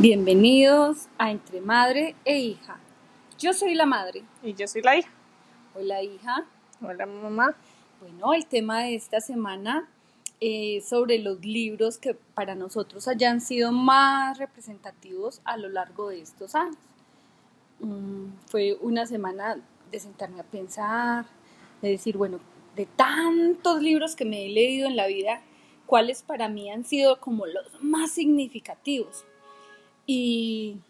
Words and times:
Bienvenidos 0.00 1.08
a 1.18 1.30
Entre 1.30 1.60
Madre 1.60 2.14
e 2.24 2.38
Hija. 2.38 2.80
Yo 3.38 3.52
soy 3.52 3.74
la 3.74 3.84
madre. 3.84 4.22
Y 4.42 4.54
yo 4.54 4.66
soy 4.66 4.80
la 4.80 4.96
hija. 4.96 5.10
Hola 5.74 6.02
hija. 6.02 6.46
Hola 6.80 7.04
mamá. 7.04 7.54
Bueno, 8.00 8.32
el 8.32 8.46
tema 8.46 8.80
de 8.80 8.94
esta 8.94 9.20
semana 9.20 9.90
es 10.40 10.88
sobre 10.88 11.18
los 11.18 11.44
libros 11.44 11.98
que 11.98 12.14
para 12.14 12.54
nosotros 12.54 13.08
hayan 13.08 13.42
sido 13.42 13.72
más 13.72 14.38
representativos 14.38 15.42
a 15.44 15.58
lo 15.58 15.68
largo 15.68 16.08
de 16.08 16.22
estos 16.22 16.54
años. 16.54 16.78
Mm, 17.80 18.28
fue 18.46 18.78
una 18.80 19.04
semana 19.04 19.58
de 19.92 20.00
sentarme 20.00 20.40
a 20.40 20.44
pensar, 20.44 21.26
de 21.82 21.90
decir, 21.90 22.16
bueno, 22.16 22.40
de 22.74 22.86
tantos 22.86 23.82
libros 23.82 24.16
que 24.16 24.24
me 24.24 24.46
he 24.46 24.48
leído 24.48 24.88
en 24.88 24.96
la 24.96 25.08
vida, 25.08 25.42
cuáles 25.84 26.22
para 26.22 26.48
mí 26.48 26.70
han 26.70 26.86
sido 26.86 27.20
como 27.20 27.44
los 27.44 27.66
más 27.82 28.12
significativos. 28.12 29.26
Y, 30.12 30.80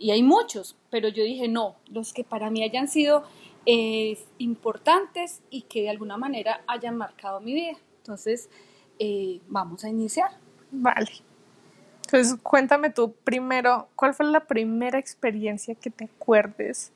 y 0.00 0.10
hay 0.10 0.24
muchos, 0.24 0.76
pero 0.90 1.08
yo 1.08 1.22
dije, 1.22 1.46
no, 1.46 1.76
los 1.92 2.12
que 2.12 2.24
para 2.24 2.50
mí 2.50 2.64
hayan 2.64 2.88
sido 2.88 3.22
eh, 3.66 4.18
importantes 4.38 5.42
y 5.48 5.62
que 5.62 5.82
de 5.82 5.90
alguna 5.90 6.16
manera 6.16 6.60
hayan 6.66 6.96
marcado 6.96 7.40
mi 7.40 7.54
vida. 7.54 7.76
Entonces, 7.98 8.50
eh, 8.98 9.38
vamos 9.46 9.84
a 9.84 9.90
iniciar. 9.90 10.30
Vale. 10.72 11.06
Entonces, 12.02 12.36
cuéntame 12.42 12.90
tú 12.90 13.12
primero, 13.22 13.86
¿cuál 13.94 14.12
fue 14.12 14.26
la 14.26 14.40
primera 14.40 14.98
experiencia 14.98 15.76
que 15.76 15.90
te 15.90 16.06
acuerdes 16.06 16.90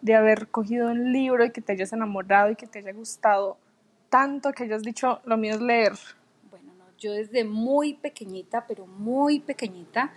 de 0.00 0.16
haber 0.16 0.48
cogido 0.48 0.90
un 0.90 1.12
libro 1.12 1.44
y 1.44 1.52
que 1.52 1.60
te 1.60 1.74
hayas 1.74 1.92
enamorado 1.92 2.50
y 2.50 2.56
que 2.56 2.66
te 2.66 2.80
haya 2.80 2.92
gustado 2.92 3.58
tanto 4.08 4.50
que 4.50 4.64
hayas 4.64 4.82
dicho, 4.82 5.20
lo 5.24 5.36
mío 5.36 5.54
es 5.54 5.60
leer? 5.60 5.92
Bueno, 6.50 6.72
no, 6.76 6.84
yo 6.98 7.12
desde 7.12 7.44
muy 7.44 7.94
pequeñita, 7.94 8.66
pero 8.66 8.88
muy 8.88 9.38
pequeñita, 9.38 10.12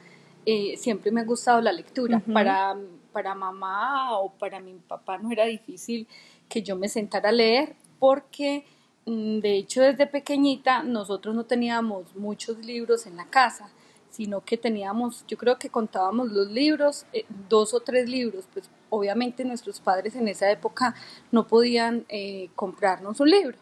eh, 0.50 0.78
siempre 0.78 1.12
me 1.12 1.20
ha 1.22 1.26
gustado 1.26 1.60
la 1.60 1.74
lectura. 1.74 2.22
para, 2.34 2.76
para 3.12 3.36
mamá 3.36 4.18
o 4.18 4.32
para 4.32 4.62
mi 4.62 4.74
papá 4.76 5.18
no 5.18 5.30
era 5.30 5.46
difícil 5.46 6.08
que 6.48 6.62
yo 6.64 6.78
me 6.78 6.88
sentara 6.88 7.30
a 7.30 7.34
leer 7.34 7.76
porque 8.00 8.66
mm, 9.06 9.40
de 9.40 9.58
hecho 9.58 9.82
desde 9.82 10.08
pequeñita 10.08 10.84
nosotros 10.84 11.36
no 11.36 11.44
teníamos 11.44 12.16
muchos 12.16 12.58
libros 12.60 13.06
en 13.06 13.18
la 13.18 13.26
casa 13.26 13.70
sino 14.10 14.42
que 14.42 14.58
teníamos, 14.58 15.26
yo 15.28 15.38
creo 15.38 15.60
que 15.60 15.70
contábamos 15.70 16.32
los 16.32 16.48
libros, 16.50 17.06
eh, 17.14 17.26
dos 17.50 17.74
o 17.74 17.82
tres 17.82 18.10
libros, 18.10 18.46
pues 18.52 18.70
obviamente 18.90 19.44
nuestros 19.46 19.80
padres 19.80 20.16
en 20.16 20.28
esa 20.28 20.50
época 20.50 20.96
no 21.32 21.46
podían 21.46 22.06
eh, 22.10 22.50
comprarnos 22.56 23.20
un 23.20 23.30
libro. 23.30 23.58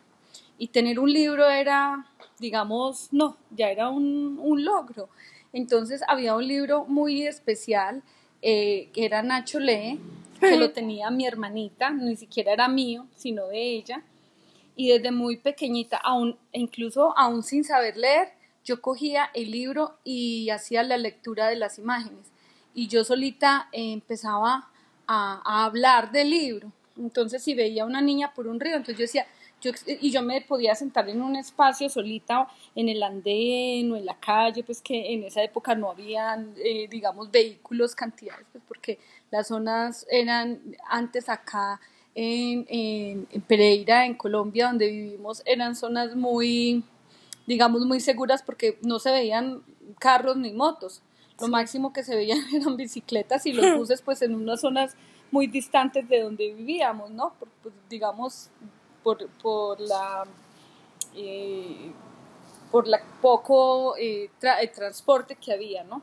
Y 0.57 0.69
tener 0.69 0.99
un 0.99 1.11
libro 1.11 1.49
era, 1.49 2.05
digamos, 2.39 3.09
no, 3.11 3.35
ya 3.51 3.69
era 3.69 3.89
un, 3.89 4.39
un 4.41 4.63
logro. 4.63 5.09
Entonces 5.55 6.01
había 6.09 6.35
un 6.35 6.45
libro 6.45 6.83
muy 6.83 7.25
especial 7.25 8.03
eh, 8.41 8.89
que 8.91 9.05
era 9.05 9.23
Nacho 9.23 9.57
Lee, 9.57 10.01
que 10.41 10.57
lo 10.57 10.73
tenía 10.73 11.09
mi 11.11 11.25
hermanita, 11.25 11.91
ni 11.91 12.17
siquiera 12.17 12.51
era 12.51 12.67
mío, 12.67 13.07
sino 13.15 13.47
de 13.47 13.61
ella. 13.61 14.03
Y 14.75 14.89
desde 14.89 15.11
muy 15.11 15.37
pequeñita, 15.37 15.95
aún, 15.95 16.37
incluso 16.51 17.17
aún 17.17 17.41
sin 17.41 17.63
saber 17.63 17.95
leer, 17.95 18.33
yo 18.65 18.81
cogía 18.81 19.29
el 19.33 19.51
libro 19.51 19.97
y 20.03 20.49
hacía 20.49 20.83
la 20.83 20.97
lectura 20.97 21.47
de 21.47 21.55
las 21.55 21.79
imágenes. 21.79 22.33
Y 22.73 22.89
yo 22.89 23.05
solita 23.05 23.69
eh, 23.71 23.93
empezaba 23.93 24.67
a, 25.07 25.41
a 25.45 25.63
hablar 25.63 26.11
del 26.11 26.31
libro. 26.31 26.73
Entonces, 26.97 27.41
si 27.41 27.53
veía 27.53 27.83
a 27.83 27.85
una 27.85 28.01
niña 28.01 28.33
por 28.33 28.47
un 28.47 28.59
río, 28.59 28.75
entonces 28.75 28.97
yo 28.97 29.03
decía, 29.03 29.25
y 29.87 30.11
yo 30.11 30.21
me 30.21 30.41
podía 30.41 30.75
sentar 30.75 31.09
en 31.09 31.21
un 31.21 31.35
espacio 31.35 31.89
solita 31.89 32.47
en 32.75 32.89
el 32.89 33.01
andén 33.03 33.91
o 33.91 33.95
en 33.95 34.05
la 34.05 34.19
calle, 34.19 34.63
pues 34.63 34.81
que 34.81 35.13
en 35.13 35.23
esa 35.23 35.43
época 35.43 35.75
no 35.75 35.91
habían, 35.91 36.53
eh, 36.57 36.87
digamos, 36.89 37.31
vehículos, 37.31 37.95
cantidades, 37.95 38.45
pues 38.51 38.63
porque 38.67 38.99
las 39.31 39.47
zonas 39.47 40.05
eran 40.09 40.61
antes 40.89 41.29
acá 41.29 41.79
en, 42.15 42.65
en, 42.69 43.41
Pereira, 43.41 44.05
en 44.05 44.15
Colombia, 44.15 44.67
donde 44.67 44.89
vivimos, 44.89 45.41
eran 45.45 45.75
zonas 45.75 46.15
muy, 46.15 46.83
digamos, 47.45 47.85
muy 47.85 47.99
seguras 47.99 48.41
porque 48.41 48.79
no 48.81 48.99
se 48.99 49.11
veían 49.11 49.61
carros 49.99 50.37
ni 50.37 50.53
motos. 50.53 51.01
Lo 51.39 51.49
máximo 51.49 51.91
que 51.91 52.03
se 52.03 52.15
veían 52.15 52.39
eran 52.53 52.77
bicicletas 52.77 53.45
y 53.45 53.53
los 53.53 53.77
buses, 53.77 54.01
pues 54.01 54.21
en 54.21 54.33
unas 54.35 54.61
zonas 54.61 54.95
muy 55.31 55.47
distantes 55.47 56.07
de 56.07 56.21
donde 56.21 56.53
vivíamos, 56.53 57.11
¿no? 57.11 57.33
pues, 57.61 57.73
digamos, 57.89 58.49
por, 59.05 59.29
por 59.43 59.79
la 59.79 60.25
eh, 61.15 61.91
por 62.71 62.87
la 62.87 62.99
poco 63.21 63.95
eh, 63.97 64.31
transporte 64.73 65.35
que 65.35 65.53
había, 65.53 65.83
¿no? 65.83 66.01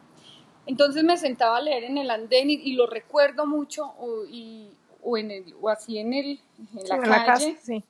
Entonces 0.66 1.02
me 1.02 1.16
sentaba 1.16 1.56
a 1.56 1.60
leer 1.60 1.82
en 1.82 1.98
el 1.98 2.08
andén 2.08 2.48
y, 2.48 2.74
lo 2.74 2.86
recuerdo 2.86 3.44
mucho 3.44 3.92
o, 3.98 4.24
y, 4.24 4.70
o, 5.02 5.16
en 5.16 5.32
el, 5.32 5.54
o 5.60 5.68
así 5.68 5.98
en, 5.98 6.14
el, 6.14 6.40
en 6.76 6.88
la 6.88 7.26
calle. 7.26 7.58
sí. 7.60 7.82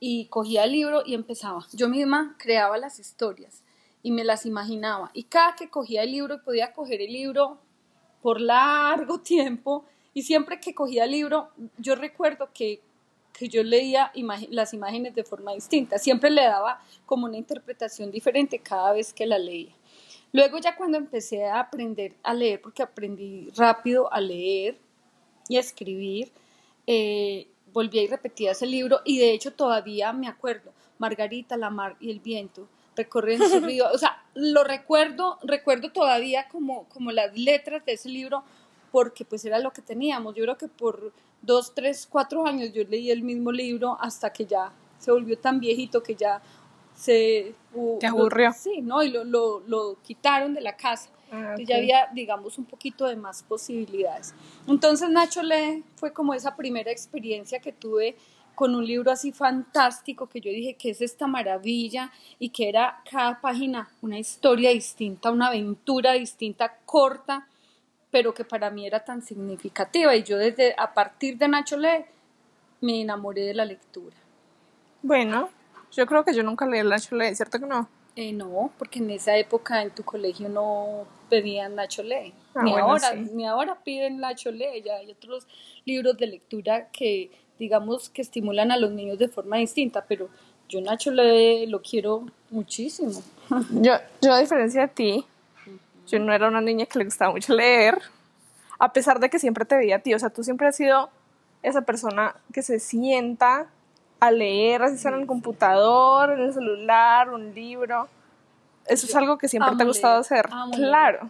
Y 0.00 0.26
cogía 0.26 0.64
el 0.64 0.72
libro 0.72 1.02
y 1.06 1.14
empezaba. 1.14 1.64
Yo 1.72 1.88
misma 1.88 2.34
creaba 2.38 2.76
las 2.76 2.98
historias 2.98 3.62
y 4.02 4.10
me 4.10 4.24
las 4.24 4.46
imaginaba. 4.46 5.10
Y 5.14 5.24
cada 5.24 5.54
que 5.54 5.70
cogía 5.70 6.02
el 6.02 6.10
libro 6.10 6.34
y 6.34 6.38
podía 6.38 6.72
coger 6.72 7.00
el 7.00 7.12
libro 7.12 7.58
por 8.20 8.40
largo 8.40 9.20
tiempo, 9.22 9.84
y 10.12 10.22
siempre 10.22 10.58
que 10.58 10.74
cogía 10.74 11.04
el 11.04 11.12
libro, 11.12 11.50
yo 11.78 11.94
recuerdo 11.94 12.48
que 12.52 12.80
que 13.38 13.48
yo 13.48 13.62
leía 13.62 14.10
las 14.50 14.74
imágenes 14.74 15.14
de 15.14 15.22
forma 15.22 15.52
distinta. 15.52 15.98
Siempre 15.98 16.28
le 16.28 16.42
daba 16.42 16.82
como 17.06 17.26
una 17.26 17.36
interpretación 17.36 18.10
diferente 18.10 18.58
cada 18.58 18.92
vez 18.92 19.12
que 19.12 19.26
la 19.26 19.38
leía. 19.38 19.72
Luego 20.32 20.58
ya 20.58 20.76
cuando 20.76 20.98
empecé 20.98 21.46
a 21.46 21.60
aprender 21.60 22.14
a 22.24 22.34
leer, 22.34 22.60
porque 22.60 22.82
aprendí 22.82 23.50
rápido 23.56 24.12
a 24.12 24.20
leer 24.20 24.76
y 25.48 25.56
a 25.56 25.60
escribir, 25.60 26.32
eh, 26.86 27.46
volví 27.72 28.00
y 28.00 28.06
repetía 28.08 28.50
ese 28.50 28.66
libro 28.66 29.00
y 29.04 29.18
de 29.18 29.30
hecho 29.30 29.52
todavía 29.52 30.12
me 30.12 30.26
acuerdo, 30.26 30.72
Margarita, 30.98 31.56
la 31.56 31.70
mar 31.70 31.96
y 32.00 32.10
el 32.10 32.18
viento, 32.18 32.68
recorriendo 32.96 33.48
su 33.48 33.60
río, 33.60 33.86
o 33.92 33.98
sea, 33.98 34.22
lo 34.34 34.64
recuerdo, 34.64 35.38
recuerdo 35.42 35.92
todavía 35.92 36.48
como, 36.48 36.88
como 36.88 37.12
las 37.12 37.36
letras 37.38 37.84
de 37.86 37.92
ese 37.92 38.08
libro 38.08 38.42
porque 38.90 39.24
pues 39.24 39.44
era 39.44 39.58
lo 39.58 39.72
que 39.72 39.82
teníamos. 39.82 40.34
Yo 40.34 40.44
creo 40.44 40.58
que 40.58 40.68
por 40.68 41.12
dos, 41.42 41.74
tres, 41.74 42.06
cuatro 42.10 42.46
años 42.46 42.72
yo 42.72 42.84
leí 42.84 43.10
el 43.10 43.22
mismo 43.22 43.52
libro 43.52 43.96
hasta 44.00 44.32
que 44.32 44.44
ya 44.44 44.72
se 44.98 45.12
volvió 45.12 45.38
tan 45.38 45.60
viejito 45.60 46.02
que 46.02 46.14
ya 46.14 46.42
se... 46.94 47.54
Te 48.00 48.06
aburrió. 48.06 48.52
sí, 48.52 48.80
¿no? 48.82 49.02
Y 49.02 49.10
lo, 49.10 49.24
lo, 49.24 49.60
lo, 49.60 49.96
quitaron 50.02 50.54
de 50.54 50.60
la 50.60 50.76
casa. 50.76 51.10
Ah, 51.30 51.54
ya 51.58 51.76
había, 51.76 52.08
digamos, 52.12 52.58
un 52.58 52.64
poquito 52.64 53.06
de 53.06 53.14
más 53.14 53.42
posibilidades. 53.42 54.34
Entonces 54.66 55.10
Nacho 55.10 55.42
Le 55.42 55.82
fue 55.96 56.12
como 56.12 56.34
esa 56.34 56.56
primera 56.56 56.90
experiencia 56.90 57.60
que 57.60 57.72
tuve 57.72 58.16
con 58.54 58.74
un 58.74 58.84
libro 58.84 59.12
así 59.12 59.30
fantástico 59.30 60.26
que 60.26 60.40
yo 60.40 60.50
dije 60.50 60.74
que 60.74 60.90
es 60.90 61.00
esta 61.00 61.28
maravilla 61.28 62.10
y 62.40 62.48
que 62.48 62.68
era 62.68 63.02
cada 63.08 63.40
página 63.40 63.88
una 64.02 64.18
historia 64.18 64.70
distinta, 64.70 65.30
una 65.30 65.46
aventura 65.46 66.14
distinta, 66.14 66.78
corta, 66.84 67.46
pero 68.10 68.34
que 68.34 68.44
para 68.44 68.70
mí 68.70 68.86
era 68.86 69.04
tan 69.04 69.22
significativa 69.22 70.14
y 70.16 70.22
yo 70.22 70.38
desde 70.38 70.74
a 70.78 70.94
partir 70.94 71.36
de 71.38 71.48
Nacho 71.48 71.76
Le 71.76 72.06
me 72.80 73.00
enamoré 73.00 73.42
de 73.42 73.54
la 73.54 73.64
lectura. 73.64 74.16
Bueno, 75.02 75.50
yo 75.92 76.06
creo 76.06 76.24
que 76.24 76.34
yo 76.34 76.42
nunca 76.42 76.66
leí 76.66 76.82
Nacho 76.82 77.16
Le, 77.16 77.34
¿cierto 77.34 77.58
que 77.58 77.66
no? 77.66 77.88
Eh, 78.16 78.32
no, 78.32 78.72
porque 78.78 78.98
en 78.98 79.10
esa 79.10 79.36
época 79.36 79.82
en 79.82 79.90
tu 79.90 80.02
colegio 80.02 80.48
no 80.48 81.06
pedían 81.30 81.76
Nacho 81.76 82.02
Le. 82.02 82.32
Ah, 82.54 82.62
ni, 82.62 82.76
ahora, 82.76 83.14
ni 83.14 83.46
ahora 83.46 83.78
piden 83.84 84.18
Nacho 84.18 84.50
Le, 84.50 84.82
ya 84.82 84.96
hay 84.96 85.10
otros 85.10 85.46
libros 85.84 86.16
de 86.16 86.26
lectura 86.26 86.88
que 86.90 87.30
digamos 87.58 88.08
que 88.08 88.22
estimulan 88.22 88.70
a 88.70 88.76
los 88.76 88.90
niños 88.90 89.18
de 89.18 89.28
forma 89.28 89.56
distinta, 89.56 90.04
pero 90.06 90.28
yo 90.68 90.80
Nacho 90.80 91.10
Le 91.10 91.66
lo 91.66 91.80
quiero 91.82 92.26
muchísimo. 92.50 93.22
Yo, 93.70 93.94
yo 94.20 94.32
a 94.32 94.40
diferencia 94.40 94.82
de 94.82 94.88
ti, 94.88 95.26
yo 96.08 96.18
no 96.18 96.32
era 96.32 96.48
una 96.48 96.60
niña 96.60 96.86
que 96.86 96.98
le 96.98 97.04
gustaba 97.04 97.32
mucho 97.32 97.54
leer, 97.54 98.00
a 98.78 98.92
pesar 98.92 99.20
de 99.20 99.28
que 99.28 99.38
siempre 99.38 99.64
te 99.64 99.76
veía 99.76 99.96
a 99.96 99.98
ti. 100.00 100.14
O 100.14 100.18
sea, 100.18 100.30
tú 100.30 100.42
siempre 100.42 100.66
has 100.66 100.76
sido 100.76 101.10
esa 101.62 101.82
persona 101.82 102.34
que 102.52 102.62
se 102.62 102.78
sienta 102.78 103.66
a 104.20 104.30
leer, 104.30 104.82
así 104.82 104.98
sea 104.98 105.12
en 105.12 105.20
el 105.20 105.26
computador, 105.26 106.32
en 106.32 106.40
el 106.40 106.52
celular, 106.52 107.30
un 107.30 107.54
libro. 107.54 108.08
Eso 108.86 109.06
es 109.06 109.14
algo 109.14 109.38
que 109.38 109.48
siempre 109.48 109.76
te 109.76 109.82
ha 109.82 109.86
gustado 109.86 110.18
hacer. 110.18 110.48
claro. 110.72 111.28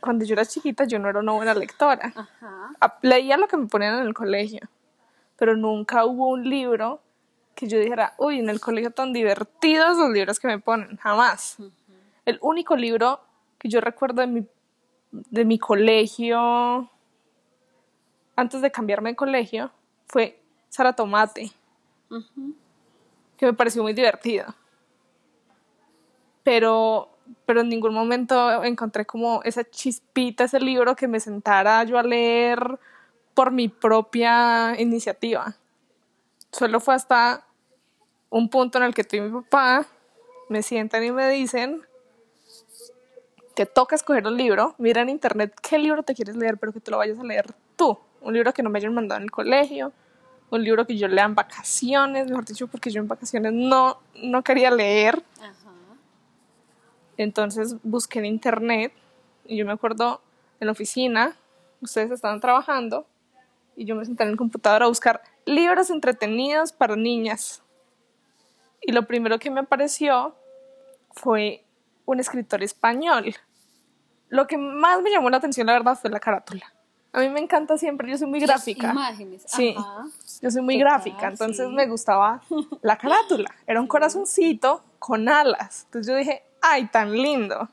Cuando 0.00 0.24
yo 0.24 0.34
era 0.34 0.44
chiquita, 0.44 0.84
yo 0.84 0.98
no 0.98 1.08
era 1.08 1.20
una 1.20 1.32
buena 1.32 1.54
lectora. 1.54 2.12
Leía 3.02 3.36
lo 3.36 3.48
que 3.48 3.56
me 3.56 3.66
ponían 3.66 3.98
en 3.98 4.06
el 4.06 4.14
colegio, 4.14 4.60
pero 5.36 5.56
nunca 5.56 6.04
hubo 6.04 6.28
un 6.28 6.48
libro 6.48 7.00
que 7.54 7.68
yo 7.68 7.78
dijera, 7.78 8.14
uy, 8.18 8.38
en 8.38 8.48
el 8.48 8.60
colegio 8.60 8.90
tan 8.90 9.12
divertidos 9.12 9.98
los 9.98 10.10
libros 10.10 10.40
que 10.40 10.48
me 10.48 10.58
ponen, 10.58 10.96
jamás. 10.96 11.56
El 12.24 12.38
único 12.40 12.76
libro 12.76 13.20
que 13.58 13.68
yo 13.68 13.80
recuerdo 13.80 14.20
de 14.22 14.26
mi, 14.26 14.46
de 15.10 15.44
mi 15.44 15.58
colegio, 15.58 16.90
antes 18.36 18.60
de 18.60 18.70
cambiarme 18.70 19.10
de 19.10 19.16
colegio, 19.16 19.70
fue 20.06 20.40
Sara 20.68 20.94
Tomate, 20.94 21.50
que 23.36 23.46
me 23.46 23.52
pareció 23.52 23.82
muy 23.82 23.92
divertido. 23.92 24.54
Pero 26.42 27.12
pero 27.46 27.60
en 27.60 27.68
ningún 27.68 27.94
momento 27.94 28.64
encontré 28.64 29.06
como 29.06 29.42
esa 29.44 29.64
chispita, 29.64 30.44
ese 30.44 30.60
libro 30.60 30.96
que 30.96 31.08
me 31.08 31.20
sentara 31.20 31.84
yo 31.84 31.98
a 31.98 32.02
leer 32.02 32.78
por 33.34 33.50
mi 33.50 33.68
propia 33.68 34.78
iniciativa. 34.80 35.56
Solo 36.50 36.80
fue 36.80 36.94
hasta 36.94 37.46
un 38.30 38.48
punto 38.48 38.78
en 38.78 38.84
el 38.84 38.94
que 38.94 39.04
tú 39.04 39.16
y 39.16 39.20
mi 39.20 39.42
papá 39.42 39.86
me 40.48 40.62
sientan 40.62 41.04
y 41.04 41.12
me 41.12 41.28
dicen, 41.30 41.82
te 43.54 43.66
toca 43.66 43.94
escoger 43.94 44.26
un 44.26 44.36
libro, 44.36 44.74
mira 44.78 45.02
en 45.02 45.08
internet 45.08 45.54
qué 45.60 45.78
libro 45.78 46.02
te 46.02 46.14
quieres 46.14 46.36
leer, 46.36 46.58
pero 46.58 46.72
que 46.72 46.80
te 46.80 46.90
lo 46.90 46.98
vayas 46.98 47.18
a 47.18 47.24
leer 47.24 47.52
tú. 47.76 47.98
Un 48.20 48.34
libro 48.34 48.52
que 48.52 48.62
no 48.62 48.70
me 48.70 48.78
hayan 48.78 48.94
mandado 48.94 49.18
en 49.18 49.24
el 49.24 49.30
colegio, 49.30 49.92
un 50.50 50.62
libro 50.62 50.86
que 50.86 50.96
yo 50.96 51.08
lea 51.08 51.24
en 51.24 51.34
vacaciones, 51.34 52.28
mejor 52.28 52.44
dicho, 52.44 52.66
porque 52.66 52.90
yo 52.90 53.00
en 53.00 53.08
vacaciones 53.08 53.52
no, 53.52 53.98
no 54.14 54.42
quería 54.42 54.70
leer. 54.70 55.22
Entonces 57.16 57.76
busqué 57.82 58.18
en 58.20 58.26
internet 58.26 58.92
y 59.44 59.56
yo 59.56 59.66
me 59.66 59.72
acuerdo 59.72 60.20
en 60.60 60.66
la 60.66 60.72
oficina, 60.72 61.36
ustedes 61.80 62.10
estaban 62.10 62.40
trabajando 62.40 63.06
y 63.76 63.84
yo 63.84 63.94
me 63.94 64.04
senté 64.04 64.24
en 64.24 64.30
el 64.30 64.36
computador 64.36 64.82
a 64.82 64.86
buscar 64.86 65.22
libros 65.44 65.90
entretenidos 65.90 66.72
para 66.72 66.96
niñas. 66.96 67.62
Y 68.80 68.92
lo 68.92 69.06
primero 69.06 69.38
que 69.38 69.50
me 69.50 69.60
apareció 69.60 70.34
fue 71.12 71.64
un 72.04 72.20
escritor 72.20 72.62
español. 72.62 73.34
Lo 74.28 74.46
que 74.46 74.56
más 74.56 75.02
me 75.02 75.10
llamó 75.10 75.30
la 75.30 75.36
atención, 75.36 75.66
la 75.66 75.74
verdad, 75.74 75.98
fue 76.00 76.10
la 76.10 76.20
carátula. 76.20 76.72
A 77.12 77.20
mí 77.20 77.28
me 77.28 77.40
encanta 77.40 77.76
siempre, 77.76 78.10
yo 78.10 78.16
soy 78.16 78.28
muy 78.28 78.40
gráfica. 78.40 78.90
imágenes. 78.90 79.42
Sí, 79.46 79.74
yo 80.40 80.50
soy 80.50 80.62
muy 80.62 80.78
gráfica, 80.78 81.28
entonces 81.28 81.68
me 81.68 81.86
gustaba 81.86 82.40
la 82.82 82.96
carátula. 82.96 83.54
Era 83.66 83.80
un 83.80 83.86
corazoncito 83.86 84.82
con 84.98 85.28
alas. 85.28 85.82
Entonces 85.84 86.10
yo 86.10 86.16
dije, 86.16 86.42
¡ay, 86.62 86.86
tan 86.86 87.12
lindo! 87.12 87.68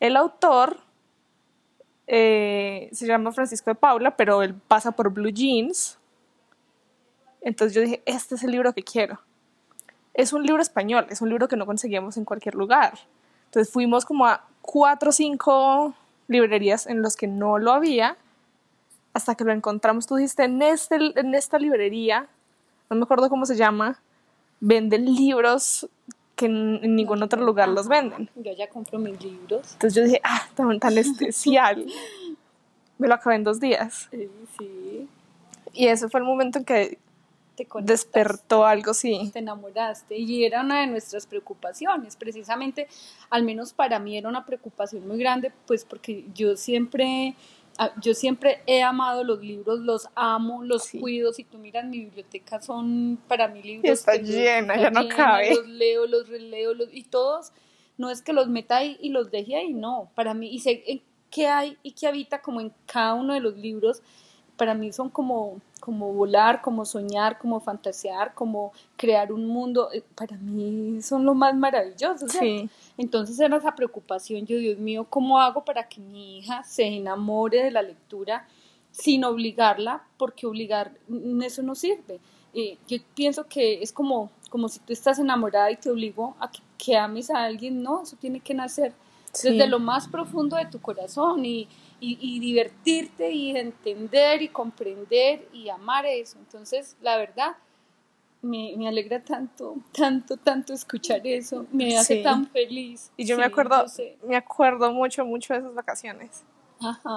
El 0.00 0.16
autor 0.16 0.78
eh, 2.06 2.88
se 2.92 3.06
llama 3.06 3.32
Francisco 3.32 3.70
de 3.70 3.74
Paula, 3.74 4.16
pero 4.16 4.42
él 4.42 4.54
pasa 4.54 4.92
por 4.92 5.10
Blue 5.10 5.30
Jeans. 5.30 5.98
Entonces 7.42 7.74
yo 7.74 7.82
dije, 7.82 8.02
este 8.06 8.36
es 8.36 8.42
el 8.42 8.52
libro 8.52 8.72
que 8.72 8.82
quiero. 8.82 9.20
Es 10.14 10.32
un 10.32 10.44
libro 10.44 10.62
español, 10.62 11.06
es 11.10 11.20
un 11.20 11.28
libro 11.28 11.48
que 11.48 11.56
no 11.56 11.66
conseguíamos 11.66 12.16
en 12.16 12.24
cualquier 12.24 12.54
lugar. 12.54 12.94
Entonces 13.46 13.72
fuimos 13.72 14.04
como 14.04 14.26
a 14.26 14.44
cuatro 14.62 15.10
o 15.10 15.12
cinco 15.12 15.94
librerías 16.28 16.86
en 16.86 17.02
los 17.02 17.16
que 17.16 17.26
no 17.26 17.58
lo 17.58 17.72
había, 17.72 18.16
hasta 19.12 19.34
que 19.34 19.44
lo 19.44 19.52
encontramos. 19.52 20.06
Tú 20.06 20.16
dijiste, 20.16 20.44
en, 20.44 20.62
este, 20.62 20.96
en 20.96 21.34
esta 21.34 21.58
librería, 21.58 22.28
no 22.90 22.96
me 22.96 23.02
acuerdo 23.02 23.28
cómo 23.28 23.46
se 23.46 23.56
llama, 23.56 24.00
venden 24.60 25.04
libros 25.04 25.88
que 26.36 26.46
en, 26.46 26.96
ningún 26.96 27.22
otro 27.22 27.42
lugar 27.42 27.68
los 27.68 27.88
venden. 27.88 28.30
Yo 28.34 28.52
ya 28.52 28.68
compro 28.68 28.98
mis 28.98 29.22
libros. 29.22 29.72
Entonces 29.74 29.94
yo 29.94 30.04
dije, 30.04 30.20
ah, 30.24 30.42
tan, 30.54 30.78
tan 30.80 30.98
especial. 30.98 31.86
Me 32.98 33.08
lo 33.08 33.14
acabé 33.14 33.36
en 33.36 33.44
dos 33.44 33.60
días. 33.60 34.08
Sí, 34.10 34.28
sí. 34.58 35.08
Y 35.72 35.88
ese 35.88 36.08
fue 36.08 36.20
el 36.20 36.26
momento 36.26 36.58
en 36.58 36.64
que 36.64 36.98
te 37.56 37.66
despertó 37.82 38.64
algo, 38.64 38.94
sí. 38.94 39.30
Te 39.32 39.38
enamoraste. 39.38 40.16
Y 40.16 40.44
era 40.44 40.62
una 40.62 40.80
de 40.80 40.86
nuestras 40.86 41.26
preocupaciones. 41.26 42.16
Precisamente, 42.16 42.88
al 43.30 43.42
menos 43.42 43.72
para 43.72 43.98
mí 43.98 44.16
era 44.16 44.28
una 44.28 44.44
preocupación 44.44 45.06
muy 45.06 45.18
grande, 45.18 45.52
pues 45.66 45.84
porque 45.84 46.24
yo 46.34 46.56
siempre 46.56 47.34
Ah, 47.76 47.92
yo 48.00 48.14
siempre 48.14 48.62
he 48.66 48.82
amado 48.82 49.24
los 49.24 49.42
libros, 49.42 49.80
los 49.80 50.08
amo, 50.14 50.62
los 50.62 50.90
cuido. 50.90 51.32
Si 51.32 51.42
tú 51.42 51.58
miras 51.58 51.84
mi 51.84 52.00
biblioteca, 52.00 52.60
son 52.60 53.18
para 53.26 53.48
mí 53.48 53.62
libros. 53.62 53.98
está 53.98 54.14
llena, 54.14 54.76
ya 54.76 54.90
no 54.90 55.08
cabe. 55.08 55.54
Los 55.54 55.66
leo, 55.66 56.06
los 56.06 56.28
releo, 56.28 56.72
y 56.92 57.02
todos, 57.04 57.52
no 57.98 58.10
es 58.10 58.22
que 58.22 58.32
los 58.32 58.48
meta 58.48 58.76
ahí 58.76 58.96
y 59.00 59.08
los 59.08 59.30
deje 59.30 59.56
ahí, 59.56 59.74
no. 59.74 60.10
Para 60.14 60.34
mí, 60.34 60.54
y 60.54 60.60
sé 60.60 61.02
qué 61.30 61.48
hay 61.48 61.76
y 61.82 61.92
qué 61.92 62.06
habita 62.06 62.42
como 62.42 62.60
en 62.60 62.72
cada 62.86 63.14
uno 63.14 63.34
de 63.34 63.40
los 63.40 63.56
libros 63.56 64.02
para 64.56 64.74
mí 64.74 64.92
son 64.92 65.10
como, 65.10 65.60
como 65.80 66.12
volar, 66.12 66.62
como 66.62 66.84
soñar, 66.84 67.38
como 67.38 67.60
fantasear, 67.60 68.34
como 68.34 68.72
crear 68.96 69.32
un 69.32 69.46
mundo, 69.46 69.90
eh, 69.92 70.02
para 70.14 70.36
mí 70.36 71.02
son 71.02 71.24
lo 71.24 71.34
más 71.34 71.54
maravilloso. 71.56 72.28
Sí. 72.28 72.68
Entonces 72.96 73.38
era 73.40 73.56
esa 73.56 73.74
preocupación, 73.74 74.46
yo 74.46 74.56
Dios 74.58 74.78
mío, 74.78 75.06
¿cómo 75.08 75.40
hago 75.40 75.64
para 75.64 75.88
que 75.88 76.00
mi 76.00 76.38
hija 76.38 76.62
se 76.62 76.84
enamore 76.84 77.64
de 77.64 77.70
la 77.70 77.82
lectura 77.82 78.46
sin 78.90 79.24
obligarla? 79.24 80.04
Porque 80.16 80.46
obligar, 80.46 80.92
mm, 81.08 81.42
eso 81.42 81.62
no 81.62 81.74
sirve. 81.74 82.20
Eh, 82.54 82.78
yo 82.86 82.98
pienso 83.14 83.46
que 83.46 83.82
es 83.82 83.92
como, 83.92 84.30
como 84.48 84.68
si 84.68 84.78
tú 84.78 84.92
estás 84.92 85.18
enamorada 85.18 85.70
y 85.72 85.76
te 85.76 85.90
obligo 85.90 86.36
a 86.38 86.50
que, 86.78 86.96
ames 86.96 87.30
a 87.30 87.42
alguien, 87.42 87.82
no, 87.82 88.02
eso 88.02 88.16
tiene 88.16 88.40
que 88.40 88.54
nacer 88.54 88.92
desde 89.42 89.66
lo 89.66 89.80
más 89.80 90.06
profundo 90.06 90.56
de 90.56 90.66
tu 90.66 90.80
corazón 90.80 91.44
y, 91.44 91.66
y, 92.20 92.38
divertirte 92.40 93.30
y 93.30 93.56
entender 93.56 94.42
y 94.42 94.48
comprender 94.48 95.48
y 95.52 95.68
amar 95.68 96.06
eso. 96.06 96.38
Entonces, 96.38 96.96
la 97.00 97.16
verdad, 97.16 97.56
me, 98.42 98.74
me 98.76 98.88
alegra 98.88 99.20
tanto, 99.20 99.76
tanto, 99.92 100.36
tanto 100.36 100.72
escuchar 100.72 101.26
eso, 101.26 101.66
me 101.72 101.96
hace 101.96 102.22
tan 102.22 102.46
feliz. 102.48 103.10
Y 103.16 103.24
yo 103.24 103.36
me 103.36 103.44
acuerdo, 103.44 103.84
me 104.26 104.36
acuerdo 104.36 104.92
mucho, 104.92 105.24
mucho 105.24 105.54
de 105.54 105.60
esas 105.60 105.74
vacaciones. 105.74 106.42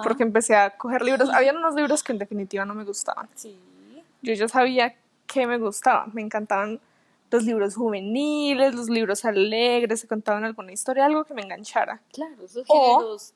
Porque 0.02 0.22
empecé 0.22 0.56
a 0.56 0.70
coger 0.70 1.02
libros, 1.02 1.28
habían 1.30 1.56
unos 1.56 1.74
libros 1.74 2.02
que 2.02 2.12
en 2.12 2.18
definitiva 2.18 2.64
no 2.64 2.74
me 2.74 2.84
gustaban. 2.84 3.28
Sí. 3.34 3.58
Yo 4.22 4.32
ya 4.32 4.48
sabía 4.48 4.96
que 5.26 5.46
me 5.46 5.58
gustaban, 5.58 6.10
me 6.14 6.22
encantaban 6.22 6.80
los 7.30 7.44
libros 7.44 7.76
juveniles, 7.76 8.74
los 8.74 8.88
libros 8.88 9.24
alegres, 9.24 10.00
se 10.00 10.08
contaban 10.08 10.44
alguna 10.44 10.72
historia, 10.72 11.04
algo 11.04 11.24
que 11.24 11.34
me 11.34 11.42
enganchara. 11.42 12.00
Claro, 12.12 12.42
esos 12.42 12.66
géneros 12.66 13.34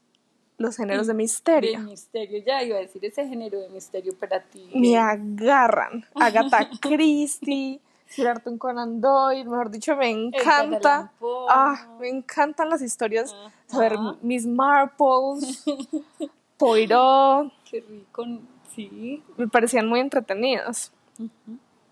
los 0.62 0.76
géneros 0.76 1.06
de 1.06 1.14
misterio. 1.14 1.78
De 1.80 1.84
misterio, 1.84 2.42
ya 2.44 2.62
iba 2.62 2.76
a 2.76 2.80
decir 2.80 3.04
ese 3.04 3.26
género 3.28 3.60
de 3.60 3.68
misterio 3.68 4.14
para 4.18 4.40
ti. 4.40 4.70
Me 4.74 4.96
agarran. 4.96 6.06
Agatha 6.14 6.70
Christie, 6.80 7.80
Sir 8.06 8.28
Arthur 8.28 8.58
Conan 8.58 9.00
Doyle, 9.00 9.44
mejor 9.44 9.70
dicho, 9.70 9.96
me 9.96 10.10
encanta. 10.10 11.12
Ah, 11.48 11.96
me 11.98 12.08
encantan 12.08 12.70
las 12.70 12.82
historias. 12.82 13.34
A 13.70 13.78
ver, 13.78 13.96
Miss 14.22 14.46
Marples, 14.46 15.64
Poirot. 16.58 17.52
Qué 17.70 17.80
rico, 17.80 18.24
sí. 18.74 19.22
Me 19.36 19.48
parecían 19.48 19.88
muy 19.88 20.00
entretenidos. 20.00 20.92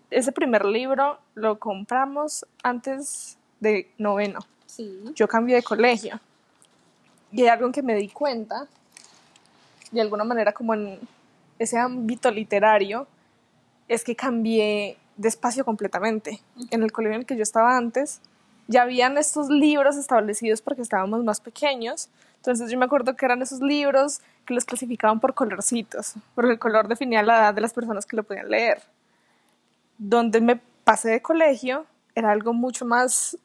Ese 0.09 0.31
primer 0.31 0.65
libro 0.65 1.19
lo 1.35 1.57
compramos 1.57 2.45
antes 2.63 3.37
de 3.59 3.91
noveno. 3.97 4.39
Sí. 4.65 5.03
Yo 5.15 5.27
cambié 5.27 5.55
de 5.55 5.63
colegio. 5.63 6.19
Y 7.31 7.43
hay 7.43 7.47
algo 7.47 7.65
en 7.65 7.71
que 7.71 7.81
me 7.81 7.95
di 7.95 8.09
cuenta, 8.09 8.67
de 9.91 10.01
alguna 10.01 10.23
manera 10.23 10.53
como 10.53 10.73
en 10.73 10.99
ese 11.59 11.77
ámbito 11.77 12.31
literario, 12.31 13.07
es 13.87 14.03
que 14.03 14.15
cambié 14.15 14.97
de 15.17 15.27
espacio 15.27 15.63
completamente. 15.65 16.41
En 16.71 16.83
el 16.83 16.91
colegio 16.91 17.15
en 17.15 17.21
el 17.21 17.25
que 17.25 17.35
yo 17.35 17.43
estaba 17.43 17.77
antes, 17.77 18.21
ya 18.67 18.83
habían 18.83 19.17
estos 19.17 19.49
libros 19.49 19.97
establecidos 19.97 20.61
porque 20.61 20.81
estábamos 20.81 21.23
más 21.23 21.41
pequeños. 21.41 22.09
Entonces 22.37 22.71
yo 22.71 22.77
me 22.77 22.85
acuerdo 22.85 23.15
que 23.15 23.25
eran 23.25 23.41
esos 23.41 23.59
libros 23.59 24.21
que 24.45 24.53
los 24.53 24.65
clasificaban 24.65 25.19
por 25.19 25.33
colorcitos, 25.33 26.15
porque 26.33 26.51
el 26.51 26.59
color 26.59 26.87
definía 26.87 27.21
la 27.21 27.37
edad 27.37 27.53
de 27.53 27.61
las 27.61 27.73
personas 27.73 28.05
que 28.05 28.15
lo 28.15 28.23
podían 28.23 28.49
leer. 28.49 28.81
Donde 29.97 30.41
me 30.41 30.59
pasé 30.83 31.09
de 31.09 31.21
colegio 31.21 31.85
era 32.15 32.31
algo 32.31 32.53
mucho 32.53 32.85
más 32.85 33.37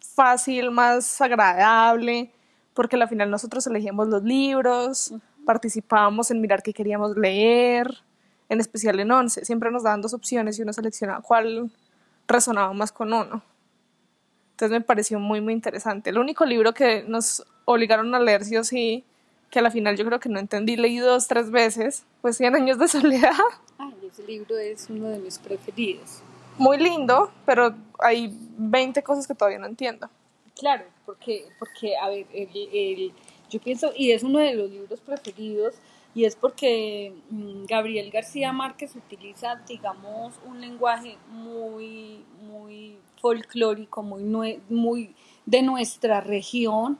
fácil, 0.00 0.70
más 0.70 1.20
agradable, 1.20 2.32
porque 2.76 2.96
al 2.96 3.08
final 3.08 3.30
nosotros 3.30 3.66
elegíamos 3.66 4.08
los 4.08 4.22
libros, 4.22 5.14
participábamos 5.46 6.30
en 6.30 6.42
mirar 6.42 6.62
qué 6.62 6.74
queríamos 6.74 7.16
leer, 7.16 8.02
en 8.50 8.60
especial 8.60 9.00
en 9.00 9.10
once. 9.10 9.44
Siempre 9.46 9.70
nos 9.70 9.82
daban 9.82 10.02
dos 10.02 10.12
opciones 10.12 10.58
y 10.58 10.62
uno 10.62 10.74
seleccionaba 10.74 11.22
cuál 11.22 11.70
resonaba 12.28 12.72
más 12.74 12.92
con 12.92 13.14
uno. 13.14 13.42
Entonces 14.50 14.78
me 14.78 14.82
pareció 14.82 15.18
muy, 15.18 15.40
muy 15.40 15.54
interesante. 15.54 16.10
El 16.10 16.18
único 16.18 16.44
libro 16.44 16.74
que 16.74 17.02
nos 17.08 17.44
obligaron 17.64 18.14
a 18.14 18.20
leer 18.20 18.44
sí 18.44 18.58
o 18.58 18.62
sí, 18.62 19.04
que 19.50 19.60
a 19.60 19.62
la 19.62 19.70
final 19.70 19.96
yo 19.96 20.04
creo 20.04 20.20
que 20.20 20.28
no 20.28 20.38
entendí, 20.38 20.76
leí 20.76 20.98
dos, 20.98 21.28
tres 21.28 21.50
veces, 21.50 22.04
pues 22.20 22.36
Cien 22.36 22.54
años 22.54 22.78
de 22.78 22.88
soledad. 22.88 23.32
Ay, 23.78 23.94
ese 24.06 24.22
libro 24.24 24.58
es 24.58 24.90
uno 24.90 25.08
de 25.08 25.18
mis 25.18 25.38
preferidos. 25.38 26.20
Muy 26.58 26.76
lindo, 26.76 27.30
pero 27.46 27.74
hay 27.98 28.36
20 28.58 29.02
cosas 29.02 29.26
que 29.26 29.34
todavía 29.34 29.58
no 29.58 29.66
entiendo. 29.66 30.10
Claro, 30.58 30.84
porque, 31.06 31.46
porque 31.58 31.96
a 31.96 32.08
ver, 32.10 32.26
el, 32.32 33.12
yo 33.48 33.60
pienso, 33.60 33.92
y 33.96 34.10
es 34.10 34.22
uno 34.22 34.40
de 34.40 34.54
los 34.54 34.70
libros 34.70 35.00
preferidos, 35.00 35.76
y 36.14 36.24
es 36.24 36.34
porque 36.34 37.12
mm, 37.30 37.64
Gabriel 37.66 38.10
García 38.10 38.52
Márquez 38.52 38.96
utiliza, 38.96 39.62
digamos, 39.68 40.34
un 40.46 40.60
lenguaje 40.60 41.16
muy, 41.30 42.24
muy 42.42 42.96
folclórico, 43.20 44.02
muy, 44.02 44.60
muy 44.68 45.14
de 45.44 45.62
nuestra 45.62 46.20
región, 46.20 46.98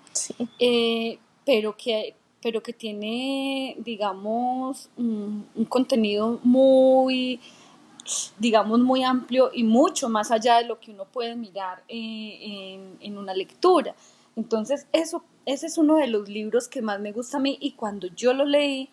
eh, 0.59 1.19
pero 1.45 1.77
que 1.77 2.15
pero 2.43 2.63
que 2.63 2.73
tiene, 2.73 3.75
digamos, 3.79 4.89
un 4.97 5.67
contenido 5.69 6.39
muy 6.45 7.41
digamos, 8.39 8.81
muy 8.81 9.03
amplio 9.03 9.51
y 9.53 9.65
mucho 9.65 10.09
más 10.09 10.31
allá 10.31 10.59
de 10.59 10.65
lo 10.65 10.81
que 10.81 10.93
uno 10.93 11.05
puede 11.05 11.37
mirar 11.37 11.83
eh, 11.89 12.79
en, 13.01 13.19
una 13.19 13.35
lectura. 13.35 13.95
Entonces, 14.37 14.87
eso, 14.93 15.25
ese 15.45 15.67
es 15.67 15.79
uno 15.79 15.97
de 15.97 16.07
los 16.09 16.29
libros 16.29 16.69
que 16.69 16.83
más 16.83 17.01
me 17.01 17.13
gusta 17.13 17.39
a 17.39 17.41
mí 17.41 17.57
y 17.61 17.73
cuando 17.73 18.09
yo 18.09 18.33
lo 18.33 18.45
leí, 18.45 18.91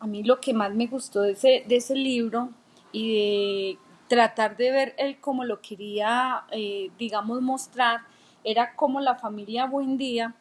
a 0.00 0.06
mí 0.06 0.22
lo 0.22 0.40
que 0.40 0.52
más 0.52 0.74
me 0.74 0.86
gustó 0.86 1.22
de 1.22 1.32
ese, 1.32 1.64
de 1.66 1.76
ese 1.76 1.94
libro 1.94 2.50
y 2.92 3.14
de 3.14 3.78
tratar 4.08 4.56
de 4.56 4.70
ver 4.70 4.94
él 4.98 5.18
como 5.20 5.44
lo 5.44 5.60
quería, 5.62 6.44
eh, 6.50 6.90
digamos, 6.98 7.40
mostrar, 7.40 8.02
era 8.44 8.74
como 8.74 9.00
la 9.00 9.14
familia 9.14 9.66
Buendía, 9.66 10.34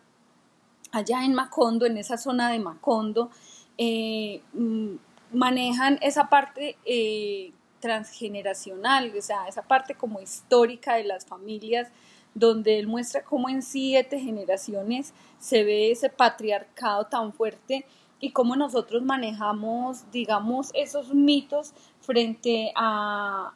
allá 0.92 1.24
en 1.24 1.34
Macondo, 1.34 1.86
en 1.86 1.98
esa 1.98 2.18
zona 2.18 2.52
de 2.52 2.60
Macondo, 2.60 3.30
eh, 3.78 4.42
mm, 4.54 4.96
manejan 5.34 5.98
esa 6.02 6.30
parte 6.30 6.78
eh, 6.86 7.52
transgeneracional, 7.82 9.12
o 9.18 9.22
sea, 9.22 9.48
esa 9.48 9.64
parte 9.64 9.96
como 9.96 10.22
histórica 10.22 10.96
de 10.96 11.04
las 11.04 11.26
familias, 11.26 11.90
donde 12.34 12.80
él 12.80 12.88
muestra 12.88 13.24
cómo 13.24 13.50
en 13.50 13.62
siete 13.62 14.20
generaciones 14.20 15.14
se 15.40 15.64
ve 15.64 15.92
ese 15.92 16.10
patriarcado 16.10 17.06
tan 17.08 17.34
fuerte 17.34 17.86
y 18.22 18.32
cómo 18.32 18.56
nosotros 18.56 19.02
manejamos, 19.02 20.10
digamos, 20.12 20.70
esos 20.74 21.14
mitos 21.14 21.74
frente 22.00 22.72
a, 22.76 23.54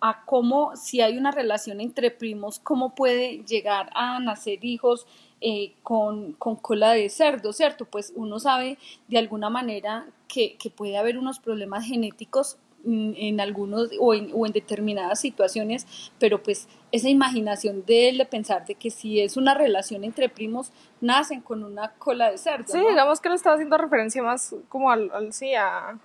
a 0.00 0.24
cómo 0.24 0.76
si 0.76 1.00
hay 1.00 1.16
una 1.16 1.30
relación 1.30 1.80
entre 1.80 2.10
primos, 2.10 2.58
cómo 2.58 2.94
puede 2.94 3.44
llegar 3.44 3.88
a 3.94 4.18
nacer 4.18 4.64
hijos 4.64 5.06
eh, 5.40 5.74
con, 5.82 6.32
con, 6.32 6.56
cola 6.56 6.92
de 6.92 7.08
cerdo, 7.08 7.52
¿cierto? 7.52 7.86
Pues 7.86 8.12
uno 8.14 8.38
sabe 8.40 8.76
de 9.08 9.18
alguna 9.18 9.48
manera 9.48 10.06
que, 10.28 10.56
que 10.58 10.68
puede 10.68 10.98
haber 10.98 11.16
unos 11.16 11.38
problemas 11.38 11.86
genéticos 11.86 12.58
en 12.84 13.40
algunos 13.40 13.90
o 13.98 14.14
en, 14.14 14.30
o 14.32 14.46
en, 14.46 14.52
determinadas 14.52 15.20
situaciones, 15.20 15.86
pero 16.18 16.42
pues 16.42 16.68
esa 16.92 17.08
imaginación 17.08 17.84
de 17.84 18.08
él 18.08 18.18
de 18.18 18.24
pensar 18.24 18.64
de 18.66 18.74
que 18.74 18.90
si 18.90 19.20
es 19.20 19.36
una 19.36 19.54
relación 19.54 20.04
entre 20.04 20.28
primos, 20.28 20.72
nacen 21.00 21.40
con 21.40 21.62
una 21.62 21.92
cola 21.92 22.30
de 22.30 22.38
cerdo. 22.38 22.66
Sí, 22.68 22.78
digamos 22.78 23.20
que 23.20 23.28
le 23.28 23.34
estaba 23.34 23.54
haciendo 23.54 23.76
referencia 23.76 24.22
más 24.22 24.54
como 24.68 24.90
al, 24.90 25.10
al 25.12 25.32
sí, 25.32 25.54
a 25.54 25.98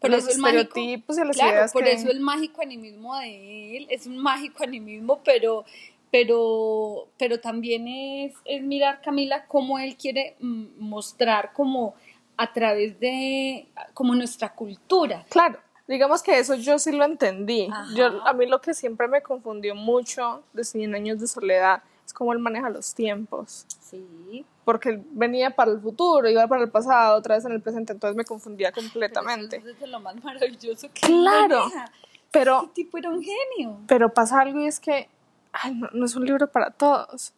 por 0.00 0.10
los 0.10 0.20
eso 0.20 0.30
el 0.30 0.36
estereotipos 0.36 1.16
mágico, 1.16 1.24
y 1.24 1.26
las 1.26 1.36
claro, 1.36 1.52
ideas 1.52 1.72
por 1.72 1.84
que... 1.84 1.92
eso 1.92 2.10
el 2.10 2.20
mágico 2.20 2.62
animismo 2.62 3.16
de 3.16 3.76
él 3.78 3.86
es 3.90 4.06
un 4.06 4.18
mágico 4.18 4.62
animismo, 4.62 5.20
pero 5.24 5.64
pero, 6.10 7.08
pero 7.18 7.40
también 7.40 7.88
es, 7.88 8.32
es 8.44 8.62
mirar, 8.62 9.02
Camila, 9.02 9.44
cómo 9.46 9.78
él 9.78 9.96
quiere 9.96 10.36
mm, 10.40 10.64
mostrar 10.78 11.52
como 11.52 11.94
a 12.36 12.52
través 12.52 12.98
de 13.00 13.66
como 13.94 14.14
nuestra 14.14 14.54
cultura. 14.54 15.24
Claro, 15.28 15.58
digamos 15.88 16.22
que 16.22 16.38
eso 16.38 16.54
yo 16.54 16.78
sí 16.78 16.92
lo 16.92 17.04
entendí. 17.04 17.68
Yo, 17.94 18.26
a 18.26 18.32
mí 18.32 18.46
lo 18.46 18.60
que 18.60 18.74
siempre 18.74 19.08
me 19.08 19.22
confundió 19.22 19.74
mucho 19.74 20.42
de 20.52 20.64
100 20.64 20.94
años 20.94 21.20
de 21.20 21.26
soledad 21.26 21.82
es 22.04 22.12
cómo 22.12 22.32
él 22.32 22.38
maneja 22.38 22.70
los 22.70 22.94
tiempos. 22.94 23.66
Sí. 23.80 24.44
Porque 24.64 24.90
él 24.90 25.04
venía 25.12 25.50
para 25.50 25.70
el 25.70 25.80
futuro, 25.80 26.28
iba 26.28 26.46
para 26.48 26.64
el 26.64 26.70
pasado, 26.70 27.16
otra 27.16 27.36
vez 27.36 27.44
en 27.44 27.52
el 27.52 27.60
presente, 27.60 27.92
entonces 27.92 28.16
me 28.16 28.24
confundía 28.24 28.72
completamente. 28.72 29.60
Pero 29.60 29.72
eso 29.72 29.84
es 29.84 29.90
lo 29.90 30.00
más 30.00 30.22
maravilloso 30.22 30.88
que 30.92 31.00
claro, 31.06 31.64
maneja. 31.64 31.92
pero... 32.30 32.62
Ese 32.62 32.72
tipo 32.72 32.98
era 32.98 33.10
un 33.10 33.22
genio. 33.22 33.78
Pero 33.86 34.12
pasa 34.12 34.40
algo 34.40 34.60
y 34.60 34.66
es 34.66 34.80
que 34.80 35.08
ay, 35.52 35.74
no, 35.74 35.88
no, 35.92 36.04
es 36.04 36.16
un 36.16 36.24
libro 36.26 36.50
para 36.50 36.70
todos. 36.70 37.32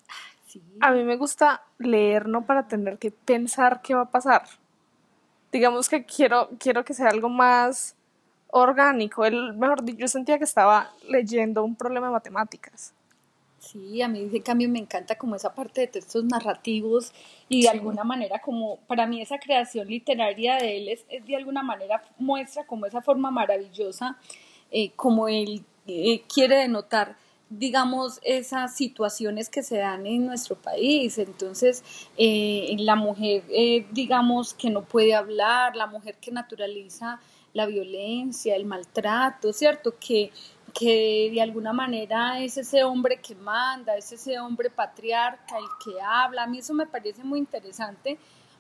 Sí. 0.47 0.63
A 0.81 0.91
mí 0.93 1.05
me 1.05 1.17
gusta 1.17 1.63
leer 1.79 2.27
no 2.27 2.47
para 2.47 2.67
tener 2.67 2.99
que 2.99 3.11
pensar 3.11 3.83
qué 3.83 3.95
va 3.95 4.03
a 4.03 4.11
pasar. 4.11 4.45
Digamos 5.53 5.89
que 5.89 6.05
quiero, 6.05 6.51
quiero 6.59 6.85
que 6.85 6.95
sea 6.95 7.09
algo 7.09 7.29
más 7.29 7.95
orgánico. 8.49 9.25
El, 9.25 9.55
mejor 9.55 9.83
dicho, 9.85 9.99
yo 9.99 10.09
sentía 10.09 10.39
que 10.39 10.45
estaba 10.45 10.93
leyendo 11.09 11.65
un 11.65 11.77
problema 11.77 12.07
de 12.07 12.13
matemáticas. 12.13 12.95
Sí, 13.59 14.01
a 14.03 14.09
mí 14.09 14.29
en 14.33 14.43
cambio 14.43 14.69
me 14.69 14.79
encanta 14.79 15.19
como 15.19 15.35
esa 15.35 15.53
parte 15.53 15.83
de 15.83 15.87
textos 15.89 16.25
narrativos 16.25 17.13
y 17.49 17.63
de 17.63 17.69
sí. 17.71 17.77
alguna 17.77 18.05
manera 18.05 18.39
como 18.39 18.77
para 18.87 19.07
mí 19.07 19.21
esa 19.21 19.39
creación 19.39 19.89
literaria 19.89 20.57
de 20.57 20.77
él 20.77 20.89
es, 20.89 21.05
es 21.09 21.27
de 21.27 21.37
alguna 21.37 21.63
manera 21.63 22.03
muestra 22.19 22.65
como 22.65 22.87
esa 22.87 23.03
forma 23.03 23.33
maravillosa 23.33 24.17
eh, 24.71 24.93
como 24.95 25.29
él 25.29 25.65
eh, 25.87 26.23
quiere 26.33 26.57
denotar 26.57 27.17
digamos, 27.51 28.21
esas 28.25 28.77
situaciones 28.77 29.49
que 29.49 29.63
se 29.63 29.79
dan 29.79 30.07
en 30.07 30.27
nuestro 30.27 30.57
país. 30.57 31.19
Entonces, 31.19 31.83
eh, 32.17 32.77
la 32.79 32.95
mujer, 32.95 33.43
eh, 33.49 33.87
digamos, 33.93 34.55
que 34.55 34.71
no 34.71 34.85
puede 34.85 35.15
hablar, 35.15 35.75
la 35.75 35.87
mujer 35.87 36.17
que 36.21 36.31
naturaliza 36.31 37.21
la 37.59 37.67
violencia, 37.67 38.55
el 38.55 38.65
maltrato, 38.65 39.53
¿cierto? 39.53 39.97
Que, 39.99 40.31
que 40.73 41.29
de 41.33 41.43
alguna 41.43 41.73
manera 41.73 42.41
es 42.41 42.57
ese 42.57 42.85
hombre 42.85 43.21
que 43.21 43.35
manda, 43.35 43.97
es 43.97 44.13
ese 44.13 44.39
hombre 44.39 44.71
patriarca, 44.71 45.59
el 45.59 45.65
que 45.85 46.01
habla. 46.01 46.45
A 46.45 46.47
mí 46.47 46.59
eso 46.59 46.73
me 46.73 46.87
parece 46.87 47.25
muy 47.25 47.41
interesante 47.41 48.17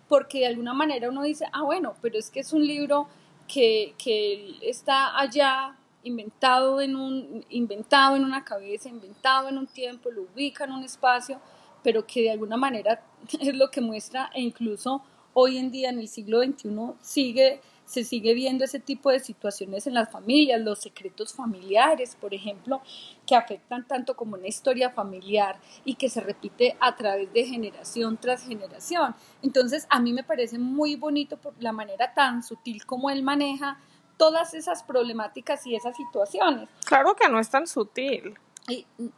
porque 0.08 0.40
de 0.40 0.46
alguna 0.48 0.74
manera 0.74 1.08
uno 1.08 1.22
dice, 1.22 1.46
ah, 1.52 1.62
bueno, 1.62 1.94
pero 2.02 2.18
es 2.18 2.28
que 2.28 2.40
es 2.40 2.52
un 2.52 2.66
libro 2.66 3.08
que, 3.46 3.94
que 3.96 4.56
está 4.62 5.16
allá 5.16 5.76
inventado 6.02 6.80
en 6.80 6.96
un 6.96 7.44
inventado 7.50 8.16
en 8.16 8.24
una 8.24 8.42
cabeza, 8.44 8.88
inventado 8.88 9.48
en 9.48 9.58
un 9.58 9.66
tiempo, 9.66 10.10
lo 10.10 10.22
ubica 10.22 10.64
en 10.64 10.72
un 10.72 10.82
espacio, 10.82 11.40
pero 11.84 12.04
que 12.04 12.22
de 12.22 12.30
alguna 12.32 12.56
manera 12.56 13.00
es 13.40 13.54
lo 13.54 13.70
que 13.70 13.80
muestra 13.80 14.30
e 14.34 14.40
incluso 14.40 15.02
hoy 15.34 15.58
en 15.58 15.70
día 15.70 15.90
en 15.90 16.00
el 16.00 16.08
siglo 16.08 16.42
XXI 16.42 16.68
sigue 17.00 17.60
se 17.88 18.04
sigue 18.04 18.34
viendo 18.34 18.64
ese 18.64 18.80
tipo 18.80 19.10
de 19.10 19.18
situaciones 19.18 19.86
en 19.86 19.94
las 19.94 20.12
familias, 20.12 20.60
los 20.60 20.78
secretos 20.78 21.32
familiares, 21.32 22.16
por 22.20 22.34
ejemplo, 22.34 22.82
que 23.26 23.34
afectan 23.34 23.88
tanto 23.88 24.14
como 24.14 24.34
una 24.34 24.46
historia 24.46 24.90
familiar 24.90 25.58
y 25.86 25.94
que 25.94 26.10
se 26.10 26.20
repite 26.20 26.76
a 26.80 26.94
través 26.96 27.32
de 27.32 27.46
generación 27.46 28.18
tras 28.18 28.46
generación. 28.46 29.14
Entonces, 29.42 29.86
a 29.88 30.00
mí 30.00 30.12
me 30.12 30.22
parece 30.22 30.58
muy 30.58 30.96
bonito 30.96 31.38
por 31.38 31.54
la 31.60 31.72
manera 31.72 32.12
tan 32.12 32.42
sutil 32.42 32.84
como 32.84 33.08
él 33.08 33.22
maneja 33.22 33.78
todas 34.18 34.52
esas 34.52 34.82
problemáticas 34.82 35.66
y 35.66 35.74
esas 35.74 35.96
situaciones. 35.96 36.68
Claro 36.84 37.16
que 37.16 37.30
no 37.30 37.40
es 37.40 37.48
tan 37.48 37.66
sutil. 37.66 38.38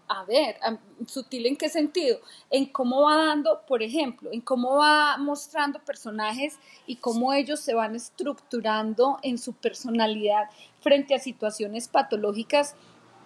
A 0.07 0.25
ver, 0.25 0.57
sutil 1.07 1.47
en 1.47 1.57
qué 1.57 1.69
sentido? 1.69 2.21
En 2.50 2.66
cómo 2.66 3.02
va 3.02 3.16
dando, 3.16 3.62
por 3.66 3.83
ejemplo, 3.83 4.30
en 4.33 4.40
cómo 4.40 4.76
va 4.76 5.16
mostrando 5.16 5.80
personajes 5.80 6.59
y 6.87 6.97
cómo 6.97 7.33
ellos 7.33 7.59
se 7.59 7.75
van 7.75 7.97
estructurando 7.97 9.19
en 9.23 9.38
su 9.38 9.54
personalidad 9.54 10.50
frente 10.80 11.14
a 11.14 11.19
situaciones 11.19 11.88
patológicas 11.88 12.76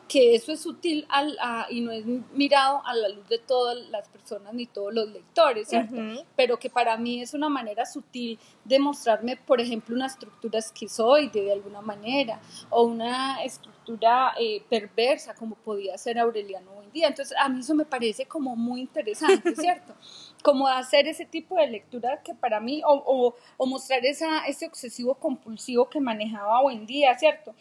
que 0.09 0.35
eso 0.35 0.53
es 0.53 0.61
sutil 0.61 1.07
al, 1.09 1.37
a, 1.41 1.67
y 1.71 1.81
no 1.81 1.91
es 1.91 2.05
mirado 2.33 2.83
a 2.85 2.95
la 2.95 3.09
luz 3.09 3.29
de 3.29 3.39
todas 3.39 3.77
las 3.89 4.09
personas 4.09 4.53
ni 4.53 4.67
todos 4.67 4.93
los 4.93 5.09
lectores, 5.09 5.69
¿cierto? 5.69 5.95
Uh 5.95 5.99
-huh. 5.99 6.25
Pero 6.37 6.59
que 6.59 6.71
para 6.71 6.97
mí 6.97 7.23
es 7.23 7.35
una 7.35 7.49
manera 7.49 7.87
sutil 7.87 8.39
de 8.65 8.79
mostrarme, 8.79 9.37
por 9.37 9.61
ejemplo, 9.61 9.95
una 9.95 10.07
estructura 10.07 10.59
esquizoide 10.59 11.43
de 11.43 11.53
alguna 11.53 11.81
manera, 11.81 12.41
o 12.71 12.83
una 12.83 13.43
estructura 13.45 14.35
eh, 14.39 14.63
perversa 14.69 15.35
como 15.35 15.55
podía 15.57 15.97
ser 15.99 16.19
Aureliano 16.19 16.71
hoy 16.77 16.85
en 16.87 16.93
día. 16.93 17.09
Entonces, 17.09 17.37
a 17.39 17.49
mí 17.49 17.61
eso 17.61 17.75
me 17.75 17.85
parece 17.85 18.27
como 18.27 18.57
muy 18.57 18.81
interesante, 18.81 19.55
¿cierto? 19.57 19.95
Como 20.43 20.69
hacer 20.69 21.09
ese 21.09 21.25
tipo 21.25 21.57
de 21.57 21.67
lectura 21.67 22.23
que 22.23 22.35
para 22.35 22.61
mí, 22.61 22.83
o, 22.87 22.93
o, 22.95 23.35
o 23.57 23.67
mostrar 23.67 24.05
esa, 24.05 24.47
ese 24.47 24.67
obsesivo 24.67 25.15
compulsivo 25.15 25.89
que 25.89 26.01
manejaba 26.01 26.61
hoy 26.61 26.75
en 26.75 26.87
día, 26.87 27.19
¿cierto? 27.19 27.55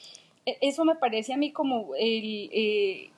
Eso 0.45 0.85
me 0.85 0.95
parece 0.95 1.33
a 1.33 1.38
mí 1.38 1.51
como 1.51 1.95
el 1.95 2.50
eh, 2.51 3.12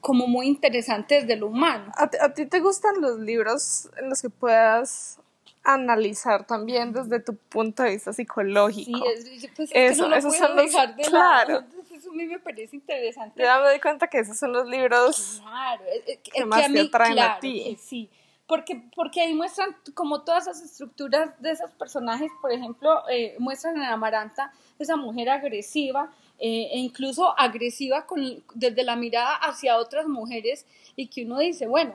como 0.00 0.26
muy 0.26 0.46
interesante 0.46 1.16
desde 1.16 1.36
lo 1.36 1.48
humano. 1.48 1.92
¿A, 1.96 2.10
¿A, 2.24 2.34
ti 2.34 2.46
te 2.46 2.60
gustan 2.60 3.00
los 3.00 3.18
libros 3.18 3.88
en 3.96 4.08
los 4.08 4.22
que 4.22 4.30
puedas 4.30 5.18
analizar 5.64 6.46
también 6.46 6.92
desde 6.92 7.20
tu 7.20 7.36
punto 7.36 7.82
de 7.82 7.90
vista 7.90 8.12
psicológico? 8.12 8.98
Sí, 8.98 9.36
es, 9.44 9.50
pues 9.54 9.70
es 9.72 9.92
eso, 9.92 10.04
que 10.04 10.10
no 10.10 10.16
esos 10.16 10.36
son 10.36 10.56
los 10.56 10.72
de 10.72 11.02
claro. 11.02 11.52
Lado. 11.54 11.66
Eso 11.92 12.10
a 12.10 12.14
mí 12.14 12.26
me 12.26 12.38
parece 12.38 12.76
interesante. 12.76 13.42
Ya 13.42 13.58
me 13.58 13.66
doy 13.66 13.80
cuenta 13.80 14.06
que 14.06 14.20
esos 14.20 14.38
son 14.38 14.52
los 14.52 14.68
libros 14.68 15.40
claro, 15.42 15.84
que, 16.06 16.20
que 16.22 16.44
más 16.46 16.64
a 16.64 16.68
mí, 16.68 16.74
te 16.74 16.80
atraen 16.86 17.14
claro, 17.14 17.34
a 17.34 17.40
ti. 17.40 17.76
sí 17.80 18.08
porque, 18.48 18.82
porque 18.96 19.20
ahí 19.20 19.34
muestran 19.34 19.76
como 19.94 20.22
todas 20.22 20.48
esas 20.48 20.62
estructuras 20.62 21.30
de 21.40 21.50
esos 21.50 21.70
personajes, 21.72 22.30
por 22.40 22.50
ejemplo, 22.50 23.06
eh, 23.10 23.36
muestran 23.38 23.76
en 23.76 23.82
Amaranta 23.82 24.52
esa 24.78 24.96
mujer 24.96 25.28
agresiva, 25.28 26.10
eh, 26.38 26.70
e 26.72 26.78
incluso 26.78 27.38
agresiva 27.38 28.06
con, 28.06 28.42
desde 28.54 28.84
la 28.84 28.96
mirada 28.96 29.34
hacia 29.34 29.76
otras 29.76 30.06
mujeres 30.06 30.66
y 30.94 31.08
que 31.08 31.24
uno 31.24 31.38
dice, 31.38 31.66
bueno, 31.66 31.94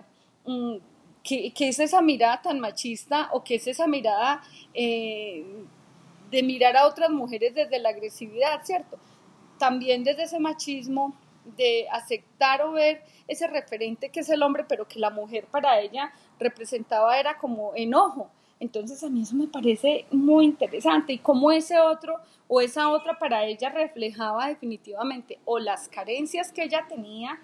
¿qué, 1.23 1.53
¿qué, 1.53 1.69
es 1.69 1.79
esa 1.79 2.01
mirada 2.01 2.41
tan 2.41 2.59
machista 2.59 3.29
o 3.31 3.43
qué 3.43 3.55
es 3.55 3.67
esa 3.67 3.87
mirada 3.87 4.41
eh, 4.73 5.45
de 6.29 6.43
mirar 6.43 6.75
a 6.75 6.87
otras 6.87 7.09
mujeres 7.09 7.53
desde 7.55 7.79
la 7.79 7.89
agresividad, 7.89 8.63
¿cierto? 8.63 8.97
También 9.59 10.03
desde 10.03 10.23
ese 10.23 10.39
machismo 10.39 11.15
de 11.57 11.87
aceptar 11.91 12.61
o 12.63 12.71
ver 12.71 13.03
ese 13.27 13.47
referente 13.47 14.09
que 14.09 14.21
es 14.21 14.29
el 14.29 14.43
hombre, 14.43 14.65
pero 14.67 14.87
que 14.87 14.99
la 14.99 15.09
mujer 15.09 15.45
para 15.45 15.79
ella 15.79 16.11
representaba 16.39 17.17
era 17.19 17.37
como 17.37 17.73
enojo. 17.75 18.29
Entonces 18.63 19.03
a 19.03 19.09
mí 19.09 19.23
eso 19.23 19.35
me 19.35 19.47
parece 19.47 20.05
muy 20.09 20.45
interesante 20.45 21.11
y 21.11 21.17
cómo 21.17 21.51
ese 21.51 21.81
otro 21.81 22.21
o 22.47 22.61
esa 22.61 22.89
otra 22.91 23.19
para 23.19 23.43
ella 23.43 23.69
reflejaba 23.69 24.47
definitivamente 24.47 25.37
o 25.43 25.59
las 25.59 25.89
carencias 25.89 26.53
que 26.53 26.63
ella 26.63 26.85
tenía 26.87 27.41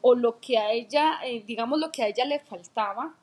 o 0.00 0.14
lo 0.14 0.40
que 0.40 0.56
a 0.56 0.72
ella, 0.72 1.18
eh, 1.26 1.44
digamos 1.46 1.78
lo 1.78 1.92
que 1.92 2.02
a 2.02 2.08
ella 2.08 2.24
le 2.24 2.38
faltaba 2.38 3.14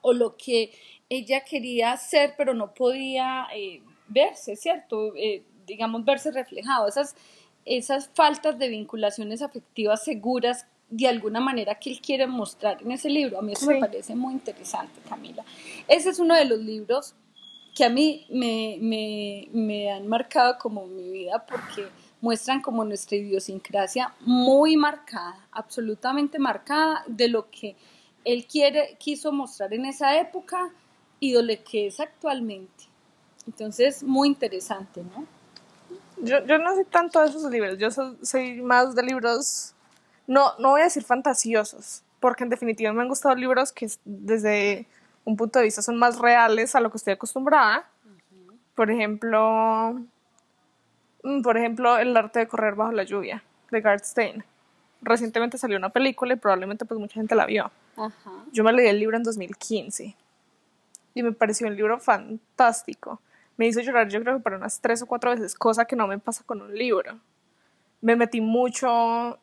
o 0.00 0.14
lo 0.14 0.38
que 0.38 0.72
ella 1.10 1.44
quería 1.44 1.94
ser 1.98 2.32
pero 2.38 2.54
no 2.54 2.72
podía 2.72 3.48
eh, 3.54 3.82
verse, 4.06 4.56
¿cierto? 4.56 5.14
Eh, 5.14 5.42
digamos, 5.66 6.06
verse 6.06 6.30
reflejado, 6.30 6.88
esas, 6.88 7.16
esas 7.66 8.08
faltas 8.14 8.58
de 8.58 8.70
vinculaciones 8.70 9.42
afectivas 9.42 10.02
seguras 10.04 10.66
de 10.90 11.06
alguna 11.06 11.40
manera 11.40 11.74
que 11.74 11.90
él 11.90 12.00
quiere 12.00 12.26
mostrar 12.26 12.80
en 12.82 12.92
ese 12.92 13.10
libro. 13.10 13.38
A 13.38 13.42
mí 13.42 13.52
eso 13.52 13.66
me 13.66 13.78
parece 13.78 14.14
muy 14.14 14.32
interesante, 14.32 15.00
Camila. 15.08 15.44
Ese 15.86 16.10
es 16.10 16.18
uno 16.18 16.34
de 16.34 16.44
los 16.44 16.58
libros 16.58 17.14
que 17.74 17.84
a 17.84 17.90
mí 17.90 18.26
me, 18.30 18.78
me, 18.80 19.48
me 19.52 19.92
han 19.92 20.08
marcado 20.08 20.58
como 20.58 20.86
mi 20.86 21.10
vida 21.10 21.44
porque 21.46 21.86
muestran 22.20 22.60
como 22.60 22.84
nuestra 22.84 23.16
idiosincrasia 23.16 24.14
muy 24.20 24.76
marcada, 24.76 25.46
absolutamente 25.52 26.38
marcada 26.38 27.04
de 27.06 27.28
lo 27.28 27.50
que 27.50 27.76
él 28.24 28.46
quiere, 28.46 28.96
quiso 28.98 29.32
mostrar 29.32 29.72
en 29.72 29.86
esa 29.86 30.18
época 30.18 30.72
y 31.20 31.32
de 31.32 31.42
lo 31.42 31.64
que 31.64 31.86
es 31.86 32.00
actualmente. 32.00 32.84
Entonces, 33.46 34.02
muy 34.02 34.28
interesante, 34.28 35.02
¿no? 35.02 35.26
Yo, 36.20 36.44
yo 36.44 36.58
no 36.58 36.74
sé 36.74 36.84
tanto 36.84 37.20
de 37.20 37.28
esos 37.28 37.50
libros, 37.50 37.78
yo 37.78 37.90
soy, 37.90 38.60
más 38.60 38.94
de 38.94 39.02
libros, 39.04 39.74
no, 40.28 40.52
no 40.60 40.70
voy 40.70 40.82
a 40.82 40.84
decir 40.84 41.02
fantasiosos, 41.02 42.04
porque 42.20 42.44
en 42.44 42.50
definitiva 42.50 42.92
me 42.92 43.02
han 43.02 43.08
gustado 43.08 43.34
libros 43.34 43.72
que 43.72 43.90
desde 44.04 44.86
un 45.24 45.36
punto 45.36 45.58
de 45.58 45.64
vista 45.64 45.82
son 45.82 45.96
más 45.96 46.20
reales 46.20 46.76
a 46.76 46.80
lo 46.80 46.90
que 46.92 46.98
estoy 46.98 47.14
acostumbrada. 47.14 47.88
Por 48.76 48.92
ejemplo, 48.92 50.00
Mm, 51.22 51.42
por 51.42 51.56
ejemplo, 51.56 51.98
El 51.98 52.16
arte 52.16 52.40
de 52.40 52.48
correr 52.48 52.74
bajo 52.74 52.92
la 52.92 53.02
lluvia, 53.02 53.42
de 53.70 53.80
Garth 53.80 54.04
Stein. 54.04 54.44
Recientemente 55.02 55.58
salió 55.58 55.76
una 55.76 55.90
película 55.90 56.34
y 56.34 56.36
probablemente 56.36 56.84
pues 56.84 56.98
mucha 56.98 57.14
gente 57.14 57.34
la 57.34 57.46
vio. 57.46 57.70
Yo 58.52 58.64
me 58.64 58.72
leí 58.72 58.86
el 58.86 58.98
libro 58.98 59.16
en 59.16 59.22
2015 59.22 60.14
y 61.14 61.22
me 61.22 61.32
pareció 61.32 61.66
un 61.66 61.76
libro 61.76 61.98
fantástico. 61.98 63.20
Me 63.56 63.66
hizo 63.66 63.80
llorar 63.80 64.08
yo 64.08 64.20
creo 64.22 64.36
que 64.36 64.42
para 64.42 64.56
unas 64.56 64.80
tres 64.80 65.02
o 65.02 65.06
cuatro 65.06 65.30
veces, 65.32 65.54
cosa 65.54 65.84
que 65.84 65.96
no 65.96 66.06
me 66.06 66.18
pasa 66.18 66.44
con 66.44 66.62
un 66.62 66.74
libro. 66.74 67.18
Me 68.00 68.14
metí 68.14 68.40
mucho 68.40 69.38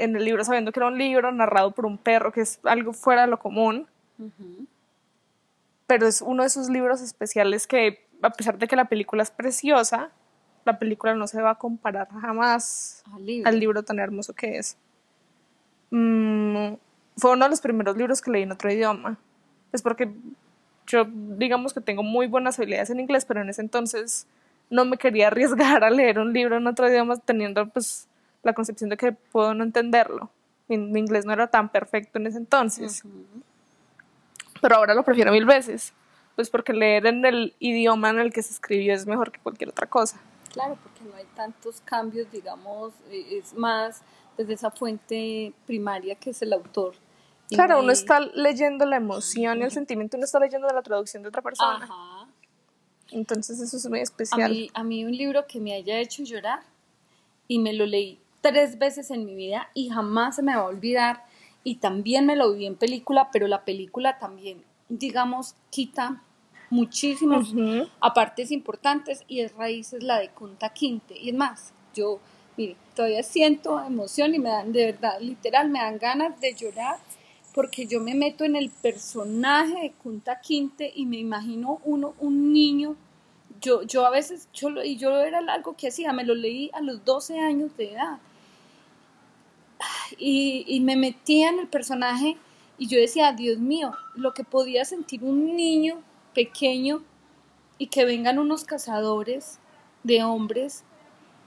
en 0.00 0.16
el 0.16 0.24
libro 0.24 0.44
sabiendo 0.44 0.72
que 0.72 0.80
era 0.80 0.88
un 0.88 0.98
libro 0.98 1.30
narrado 1.30 1.72
por 1.72 1.86
un 1.86 1.98
perro, 1.98 2.32
que 2.32 2.40
es 2.40 2.58
algo 2.64 2.92
fuera 2.92 3.22
de 3.22 3.28
lo 3.28 3.38
común. 3.38 3.86
Pero 5.86 6.06
es 6.06 6.22
uno 6.22 6.42
de 6.42 6.48
esos 6.48 6.68
libros 6.68 7.02
especiales 7.02 7.66
que, 7.66 8.06
a 8.22 8.30
pesar 8.30 8.58
de 8.58 8.66
que 8.66 8.76
la 8.76 8.86
película 8.86 9.22
es 9.22 9.30
preciosa, 9.30 10.10
la 10.64 10.78
película 10.78 11.14
no 11.14 11.26
se 11.26 11.40
va 11.42 11.50
a 11.50 11.54
comparar 11.56 12.08
jamás 12.08 13.02
al 13.44 13.58
libro, 13.58 13.82
tan 13.82 13.98
hermoso 13.98 14.32
que 14.34 14.58
es. 14.58 14.76
Mm, 15.90 16.74
fue 17.16 17.32
uno 17.32 17.44
de 17.44 17.50
los 17.50 17.60
primeros 17.60 17.96
libros 17.96 18.20
que 18.22 18.30
leí 18.30 18.42
en 18.42 18.52
otro 18.52 18.72
idioma. 18.72 19.18
Es 19.72 19.82
porque 19.82 20.10
yo, 20.86 21.06
digamos 21.06 21.74
que 21.74 21.80
tengo 21.80 22.02
muy 22.02 22.26
buenas 22.26 22.58
habilidades 22.58 22.90
en 22.90 23.00
inglés, 23.00 23.24
pero 23.24 23.42
en 23.42 23.50
ese 23.50 23.62
entonces 23.62 24.26
no 24.70 24.84
me 24.84 24.96
quería 24.96 25.26
arriesgar 25.28 25.84
a 25.84 25.90
leer 25.90 26.18
un 26.18 26.32
libro 26.32 26.56
en 26.56 26.66
otro 26.66 26.88
idioma 26.88 27.16
teniendo 27.16 27.68
pues 27.68 28.08
la 28.42 28.54
concepción 28.54 28.90
de 28.90 28.96
que 28.96 29.12
puedo 29.12 29.54
no 29.54 29.64
entenderlo. 29.64 30.30
Mi, 30.68 30.76
inglés 30.76 31.24
no 31.24 31.32
era 31.32 31.48
tan 31.48 31.68
perfecto 31.70 32.18
en 32.18 32.26
ese 32.26 32.38
entonces. 32.38 33.02
Pero 34.60 34.76
ahora 34.76 34.94
lo 34.94 35.02
prefiero 35.02 35.32
mil 35.32 35.44
veces. 35.44 35.92
Pues 36.36 36.48
porque 36.48 36.72
leer 36.72 37.06
en 37.06 37.24
el 37.24 37.54
idioma 37.58 38.10
en 38.10 38.20
el 38.20 38.32
que 38.32 38.42
se 38.42 38.52
escribió 38.52 38.94
es 38.94 39.06
mejor 39.06 39.32
que 39.32 39.40
cualquier 39.40 39.70
otra 39.70 39.88
cosa. 39.88 40.20
Claro, 40.52 40.78
porque 40.82 41.04
no 41.04 41.16
hay 41.16 41.26
tantos 41.34 41.80
cambios, 41.84 42.30
digamos, 42.30 42.92
eh, 43.10 43.38
es 43.38 43.54
más 43.54 44.02
desde 44.36 44.54
esa 44.54 44.70
fuente 44.70 45.52
primaria 45.66 46.14
que 46.14 46.30
es 46.30 46.40
el 46.42 46.52
autor. 46.52 46.94
Claro, 47.48 47.80
uno 47.80 47.90
está 47.90 48.20
leyendo 48.20 48.86
la 48.86 48.96
emoción 48.96 49.58
y 49.58 49.64
el 49.64 49.72
sentimiento, 49.72 50.16
uno 50.16 50.24
está 50.24 50.38
leyendo 50.38 50.68
de 50.68 50.74
la 50.74 50.82
traducción 50.82 51.22
de 51.22 51.28
otra 51.28 51.42
persona. 51.42 51.84
Ajá. 51.84 52.28
Entonces 53.10 53.60
eso 53.60 53.76
es 53.76 53.88
muy 53.88 54.00
especial. 54.00 54.42
A 54.42 54.48
mí, 54.48 54.70
a 54.72 54.84
mí 54.84 55.04
un 55.04 55.16
libro 55.16 55.46
que 55.48 55.58
me 55.58 55.74
haya 55.74 55.98
hecho 55.98 56.22
llorar 56.22 56.60
y 57.48 57.58
me 57.58 57.72
lo 57.72 57.86
leí 57.86 58.19
tres 58.40 58.78
veces 58.78 59.10
en 59.10 59.26
mi 59.26 59.34
vida 59.34 59.68
y 59.74 59.90
jamás 59.90 60.36
se 60.36 60.42
me 60.42 60.54
va 60.54 60.62
a 60.62 60.66
olvidar 60.66 61.24
y 61.62 61.76
también 61.76 62.26
me 62.26 62.36
lo 62.36 62.52
vi 62.52 62.66
en 62.66 62.76
película, 62.76 63.28
pero 63.32 63.46
la 63.46 63.64
película 63.64 64.18
también, 64.18 64.62
digamos, 64.88 65.54
quita 65.70 66.22
muchísimos 66.70 67.52
apartes 68.00 68.50
importantes 68.50 69.24
y 69.28 69.40
es 69.40 69.54
raíces 69.54 70.02
la 70.02 70.18
de 70.18 70.30
Kunta 70.30 70.70
Quinte. 70.70 71.18
Y 71.18 71.30
es 71.30 71.34
más, 71.34 71.72
yo, 71.94 72.20
mire, 72.56 72.76
todavía 72.94 73.22
siento 73.22 73.84
emoción 73.84 74.34
y 74.34 74.38
me 74.38 74.48
dan, 74.48 74.72
de 74.72 74.92
verdad, 74.92 75.20
literal, 75.20 75.68
me 75.68 75.80
dan 75.80 75.98
ganas 75.98 76.40
de 76.40 76.54
llorar 76.54 76.96
porque 77.52 77.86
yo 77.86 78.00
me 78.00 78.14
meto 78.14 78.44
en 78.44 78.56
el 78.56 78.70
personaje 78.70 79.74
de 79.82 79.92
Kunta 79.92 80.40
Quinte 80.40 80.90
y 80.94 81.04
me 81.06 81.18
imagino 81.18 81.80
uno, 81.84 82.14
un 82.20 82.52
niño. 82.52 82.96
Yo, 83.60 83.82
yo 83.82 84.06
a 84.06 84.10
veces, 84.10 84.48
yo, 84.54 84.70
y 84.82 84.96
yo 84.96 85.20
era 85.20 85.40
algo 85.48 85.76
que 85.76 85.88
hacía, 85.88 86.12
me 86.12 86.24
lo 86.24 86.34
leí 86.34 86.70
a 86.72 86.80
los 86.80 87.04
12 87.04 87.38
años 87.38 87.76
de 87.76 87.92
edad. 87.92 88.18
Y, 90.18 90.80
me 90.82 90.96
metía 90.96 91.50
en 91.50 91.58
el 91.58 91.68
personaje 91.68 92.36
y 92.78 92.86
yo 92.86 92.98
decía, 92.98 93.32
Dios 93.32 93.58
mío, 93.58 93.92
lo 94.14 94.32
que 94.32 94.44
podía 94.44 94.84
sentir 94.84 95.22
un 95.22 95.56
niño 95.56 96.02
pequeño 96.34 97.02
y 97.78 97.88
que 97.88 98.04
vengan 98.04 98.38
unos 98.38 98.64
cazadores 98.64 99.58
de 100.02 100.22
hombres 100.22 100.84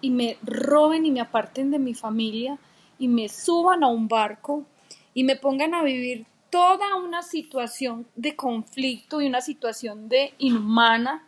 y 0.01 0.09
me 0.09 0.37
roben 0.43 1.05
y 1.05 1.11
me 1.11 1.21
aparten 1.21 1.71
de 1.71 1.79
mi 1.79 1.93
familia 1.93 2.59
y 2.99 3.07
me 3.07 3.29
suban 3.29 3.83
a 3.83 3.87
un 3.87 4.07
barco 4.07 4.65
y 5.13 5.23
me 5.23 5.35
pongan 5.35 5.73
a 5.73 5.83
vivir 5.83 6.25
toda 6.49 6.95
una 6.97 7.23
situación 7.23 8.05
de 8.15 8.35
conflicto 8.35 9.21
y 9.21 9.27
una 9.27 9.41
situación 9.41 10.07
de 10.09 10.33
inhumana 10.37 11.27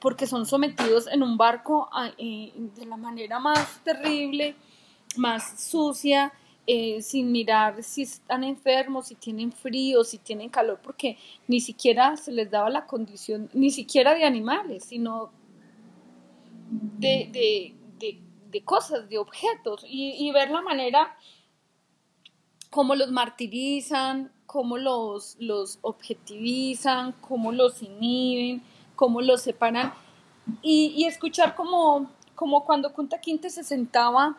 porque 0.00 0.26
son 0.26 0.44
sometidos 0.44 1.06
en 1.06 1.22
un 1.22 1.38
barco 1.38 1.88
eh, 2.18 2.52
de 2.54 2.84
la 2.84 2.98
manera 2.98 3.38
más 3.38 3.80
terrible, 3.84 4.54
más 5.16 5.62
sucia, 5.62 6.30
eh, 6.66 7.02
sin 7.02 7.30
mirar 7.30 7.82
si 7.82 8.02
están 8.02 8.42
enfermos, 8.42 9.08
si 9.08 9.14
tienen 9.16 9.52
frío, 9.52 10.02
si 10.02 10.16
tienen 10.16 10.48
calor, 10.48 10.80
porque 10.82 11.18
ni 11.46 11.60
siquiera 11.60 12.16
se 12.16 12.32
les 12.32 12.50
daba 12.50 12.70
la 12.70 12.86
condición, 12.86 13.50
ni 13.52 13.70
siquiera 13.70 14.14
de 14.14 14.24
animales, 14.24 14.84
sino 14.84 15.30
de, 16.70 17.28
de, 17.30 17.74
de, 18.50 18.64
cosas, 18.64 19.10
de 19.10 19.18
objetos, 19.18 19.84
y, 19.86 20.30
ver 20.32 20.50
la 20.50 20.62
manera 20.62 21.18
como 22.70 22.94
los 22.94 23.10
martirizan, 23.10 24.32
cómo 24.46 24.78
los, 24.78 25.36
los 25.40 25.78
objetivizan, 25.82 27.12
cómo 27.20 27.52
los 27.52 27.82
inhiben, 27.82 28.62
cómo 28.96 29.20
los 29.20 29.42
separan, 29.42 29.92
y, 30.62 30.94
y 30.96 31.04
escuchar 31.04 31.56
como, 31.56 32.10
como 32.34 32.64
cuando 32.64 32.94
Kunta 32.94 33.20
Quinte 33.20 33.50
se 33.50 33.64
sentaba 33.64 34.38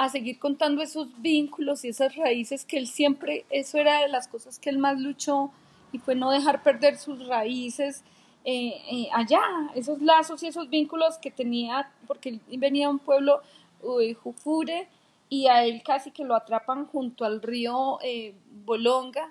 a 0.00 0.08
seguir 0.08 0.38
contando 0.38 0.80
esos 0.80 1.08
vínculos 1.20 1.84
y 1.84 1.88
esas 1.88 2.16
raíces 2.16 2.64
que 2.64 2.78
él 2.78 2.86
siempre, 2.86 3.44
eso 3.50 3.76
era 3.76 4.00
de 4.00 4.08
las 4.08 4.28
cosas 4.28 4.58
que 4.58 4.70
él 4.70 4.78
más 4.78 4.98
luchó 4.98 5.50
y 5.92 5.98
fue 5.98 6.14
no 6.14 6.30
dejar 6.30 6.62
perder 6.62 6.96
sus 6.96 7.26
raíces 7.26 8.02
eh, 8.46 8.80
eh, 8.90 9.08
allá, 9.12 9.42
esos 9.74 10.00
lazos 10.00 10.42
y 10.42 10.46
esos 10.46 10.70
vínculos 10.70 11.18
que 11.18 11.30
tenía, 11.30 11.92
porque 12.06 12.30
él 12.30 12.40
venía 12.56 12.86
de 12.86 12.94
un 12.94 12.98
pueblo, 12.98 13.42
de 13.82 14.14
Jufure, 14.14 14.88
y 15.28 15.48
a 15.48 15.66
él 15.66 15.82
casi 15.84 16.12
que 16.12 16.24
lo 16.24 16.34
atrapan 16.34 16.86
junto 16.86 17.26
al 17.26 17.42
río 17.42 17.98
eh, 18.02 18.34
Bolonga, 18.64 19.30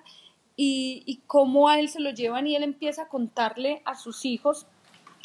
y, 0.56 1.02
y 1.04 1.16
cómo 1.26 1.68
a 1.68 1.80
él 1.80 1.88
se 1.88 1.98
lo 1.98 2.10
llevan 2.10 2.46
y 2.46 2.54
él 2.54 2.62
empieza 2.62 3.02
a 3.02 3.08
contarle 3.08 3.82
a 3.84 3.96
sus 3.96 4.24
hijos, 4.24 4.66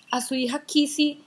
a 0.10 0.22
su 0.22 0.34
hija 0.34 0.66
Kisi, 0.66 1.22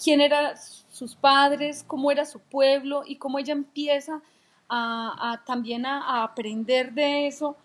quién 0.00 0.20
era 0.20 0.54
sus 0.94 1.16
padres, 1.16 1.84
cómo 1.84 2.12
era 2.12 2.24
su 2.24 2.38
pueblo 2.38 3.02
y 3.04 3.16
cómo 3.16 3.40
ella 3.40 3.52
empieza 3.52 4.22
a, 4.68 5.42
también 5.44 5.86
a, 5.86 6.22
aprender 6.22 6.92
de 6.92 7.26
eso. 7.26 7.56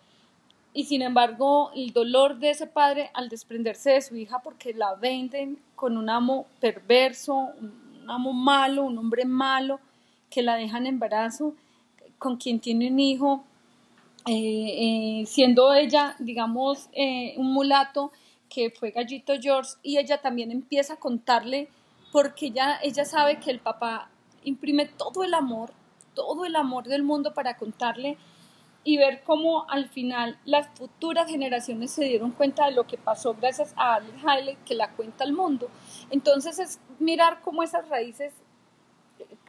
Y 0.73 0.85
sin 0.85 1.03
embargo, 1.03 1.71
el 1.75 1.93
dolor 1.93 2.39
de 2.39 2.49
ese 2.49 2.65
padre 2.65 3.11
al 3.13 3.29
desprenderse 3.29 3.91
de 3.91 4.01
su 4.01 4.15
hija 4.15 4.39
porque 4.41 4.73
la 4.73 4.95
venden 4.95 5.59
con 5.75 5.95
un 5.95 6.09
amo 6.09 6.47
perverso, 6.59 7.35
un 7.35 8.09
amo 8.09 8.33
malo, 8.33 8.83
un 8.83 8.97
hombre 8.97 9.25
malo, 9.25 9.79
que 10.31 10.41
la 10.41 10.55
dejan 10.55 10.87
en 10.87 10.93
embarazo, 10.93 11.53
con 12.17 12.37
quien 12.37 12.59
tiene 12.59 12.91
un 12.91 12.99
hijo, 12.99 13.43
eh, 14.25 15.21
eh, 15.21 15.25
siendo 15.27 15.71
ella, 15.73 16.15
digamos, 16.17 16.89
eh, 16.93 17.35
un 17.37 17.53
mulato 17.53 18.11
que 18.49 18.71
fue 18.71 18.89
Gallito 18.89 19.33
George, 19.39 19.73
y 19.83 19.97
ella 19.99 20.19
también 20.19 20.51
empieza 20.51 20.95
a 20.95 20.97
contarle 20.97 21.69
porque 22.11 22.47
ella, 22.47 22.79
ella 22.81 23.05
sabe 23.05 23.39
que 23.39 23.51
el 23.51 23.59
papá 23.59 24.09
imprime 24.43 24.85
todo 24.85 25.23
el 25.23 25.33
amor, 25.33 25.71
todo 26.13 26.45
el 26.45 26.55
amor 26.55 26.85
del 26.85 27.03
mundo 27.03 27.33
para 27.33 27.57
contarle 27.57 28.17
y 28.83 28.97
ver 28.97 29.23
cómo 29.23 29.69
al 29.69 29.89
final 29.89 30.39
las 30.45 30.67
futuras 30.69 31.29
generaciones 31.29 31.91
se 31.91 32.05
dieron 32.05 32.31
cuenta 32.31 32.65
de 32.65 32.71
lo 32.71 32.87
que 32.87 32.97
pasó 32.97 33.35
gracias 33.35 33.73
a 33.75 33.95
Alex 33.95 34.23
Haile 34.25 34.57
que 34.65 34.75
la 34.75 34.91
cuenta 34.95 35.23
al 35.23 35.33
mundo. 35.33 35.69
Entonces 36.09 36.59
es 36.59 36.79
mirar 36.97 37.41
cómo 37.41 37.61
esas 37.61 37.87
raíces 37.89 38.33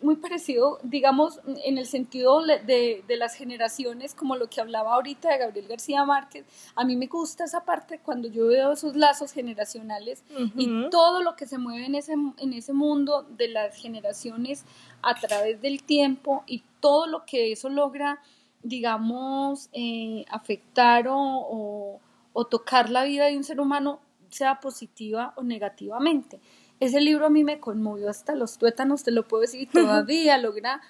muy 0.03 0.17
parecido, 0.17 0.79
digamos, 0.83 1.41
en 1.65 1.79
el 1.79 1.87
sentido 1.87 2.45
de, 2.45 3.03
de, 3.07 3.17
las 3.17 3.35
generaciones, 3.35 4.15
como 4.15 4.37
lo 4.37 4.49
que 4.49 4.61
hablaba 4.61 4.95
ahorita 4.95 5.31
de 5.31 5.39
Gabriel 5.39 5.69
García 5.69 6.05
Márquez. 6.05 6.47
A 6.75 6.85
mí 6.85 6.97
me 6.97 7.07
gusta 7.07 7.45
esa 7.45 7.65
parte 7.65 7.99
cuando 7.99 8.29
yo 8.29 8.47
veo 8.47 8.73
esos 8.73 8.97
lazos 8.97 9.33
generacionales 9.33 10.25
y 10.57 10.89
todo 10.91 11.23
lo 11.23 11.37
que 11.37 11.47
se 11.47 11.59
mueve 11.59 11.87
en 11.87 11.95
ese, 11.95 12.13
en 12.13 12.53
ese 12.53 12.73
mundo 12.73 13.27
de 13.31 13.49
las 13.49 13.77
generaciones 13.77 14.65
a 15.03 15.15
través 15.15 15.61
del 15.61 15.83
tiempo 15.83 16.45
y 16.47 16.63
todo 16.81 17.07
lo 17.07 17.25
que 17.25 17.53
eso 17.53 17.69
logra, 17.69 18.21
digamos, 18.63 19.69
eh, 19.73 20.25
afectar 20.31 21.07
o, 21.09 22.01
o 22.33 22.45
tocar 22.47 22.91
la 22.91 23.05
vida 23.05 23.27
de 23.27 23.37
un 23.37 23.45
ser 23.45 23.61
humano, 23.61 24.01
sea 24.31 24.61
positiva 24.61 25.35
o 25.37 25.43
negativamente. 25.43 26.41
Ese 26.81 27.01
libro 27.01 27.27
a 27.27 27.31
mí 27.31 27.45
me 27.45 27.61
conmovió 27.61 28.09
hasta 28.09 28.35
los 28.35 28.57
tuétanos, 28.57 29.05
te 29.05 29.11
lo 29.11 29.29
puedo 29.29 29.43
decir, 29.43 29.69
todavía 29.71 30.38
logra 30.38 30.81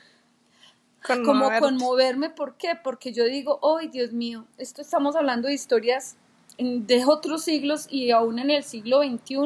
como 1.25 1.51
conmoverme. 1.59 2.31
¿Por 2.31 2.57
qué? 2.57 2.79
Porque 2.83 3.13
yo 3.13 3.25
digo, 3.25 3.59
¡ay, 3.77 3.89
Dios 3.89 4.13
mío! 4.13 4.47
Esto 4.57 4.83
estamos 4.83 5.17
hablando 5.17 5.49
de 5.49 5.55
historias 5.55 6.17
de 6.59 7.05
otros 7.07 7.43
siglos 7.43 7.87
y 7.91 8.13
aún 8.13 8.39
en 8.39 8.51
el 8.51 8.63
siglo 8.63 9.03
XXI. 9.03 9.37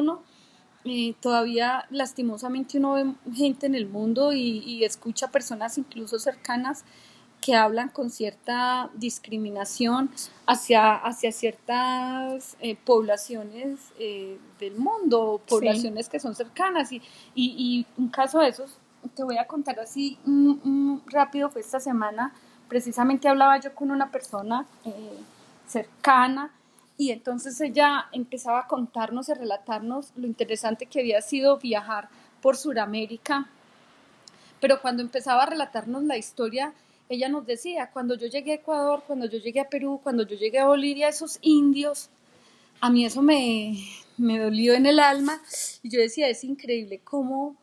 Eh, 0.87 1.15
todavía 1.19 1.87
lastimosamente 1.89 2.77
uno 2.77 2.93
ve 2.93 3.05
gente 3.33 3.65
en 3.65 3.73
el 3.73 3.87
mundo 3.87 4.33
y, 4.33 4.59
y 4.59 4.83
escucha 4.83 5.31
personas 5.31 5.79
incluso 5.79 6.19
cercanas 6.19 6.85
que 7.45 7.53
hablan 7.53 7.89
con 7.89 8.09
cierta 8.09 8.89
discriminación 8.95 10.09
hacia, 10.47 10.95
hacia 10.95 11.31
ciertas 11.31 12.57
eh, 12.59 12.75
poblaciones 12.75 13.79
eh, 13.99 14.39
del 14.59 14.75
mundo, 14.77 15.39
poblaciones 15.47 16.09
que 16.09 16.19
son 16.19 16.33
cercanas. 16.33 16.91
Y, 16.91 17.03
y, 17.35 17.85
un 17.97 18.09
caso 18.09 18.39
de 18.39 18.47
esos, 18.47 18.79
te 19.13 19.23
voy 19.23 19.37
a 19.37 19.45
contar 19.45 19.79
así 19.79 20.17
rápido, 21.05 21.51
fue 21.51 21.61
esta 21.61 21.79
semana, 21.79 22.33
precisamente 22.67 23.27
hablaba 23.27 23.59
yo 23.59 23.75
con 23.75 23.91
una 23.91 24.09
persona 24.09 24.65
eh, 24.83 25.19
cercana 25.67 26.51
y 26.97 27.11
entonces 27.11 27.61
ella 27.61 28.07
empezaba 28.11 28.61
a 28.61 28.67
contarnos 28.67 29.29
y 29.29 29.35
relatarnos 29.35 30.13
lo 30.15 30.25
interesante 30.25 30.87
que 30.87 31.01
había 31.01 31.21
sido 31.21 31.59
viajar 31.59 32.09
por 32.41 32.57
Sudamérica, 32.57 33.49
pero 34.59 34.81
cuando 34.81 35.03
empezaba 35.03 35.43
a 35.43 35.45
relatarnos 35.45 36.01
la 36.05 36.17
historia, 36.17 36.73
ella 37.09 37.29
nos 37.29 37.45
decía, 37.45 37.91
cuando 37.91 38.15
yo 38.15 38.27
llegué 38.27 38.53
a 38.53 38.55
Ecuador, 38.55 39.03
cuando 39.05 39.27
yo 39.27 39.37
llegué 39.39 39.59
a 39.59 39.69
Perú, 39.69 39.99
cuando 40.01 40.23
yo 40.25 40.35
llegué 40.35 40.59
a 40.59 40.67
Bolivia, 40.67 41.09
esos 41.09 41.37
indios, 41.41 42.09
a 42.81 42.89
mí 42.89 43.05
eso 43.05 43.21
me, 43.21 43.77
me 44.17 44.39
dolió 44.39 44.73
en 44.73 44.85
el 44.85 44.99
alma. 44.99 45.41
Y 45.83 45.89
yo 45.89 45.99
decía, 45.99 46.27
es 46.29 46.43
increíble 46.43 47.01
cómo, 47.03 47.55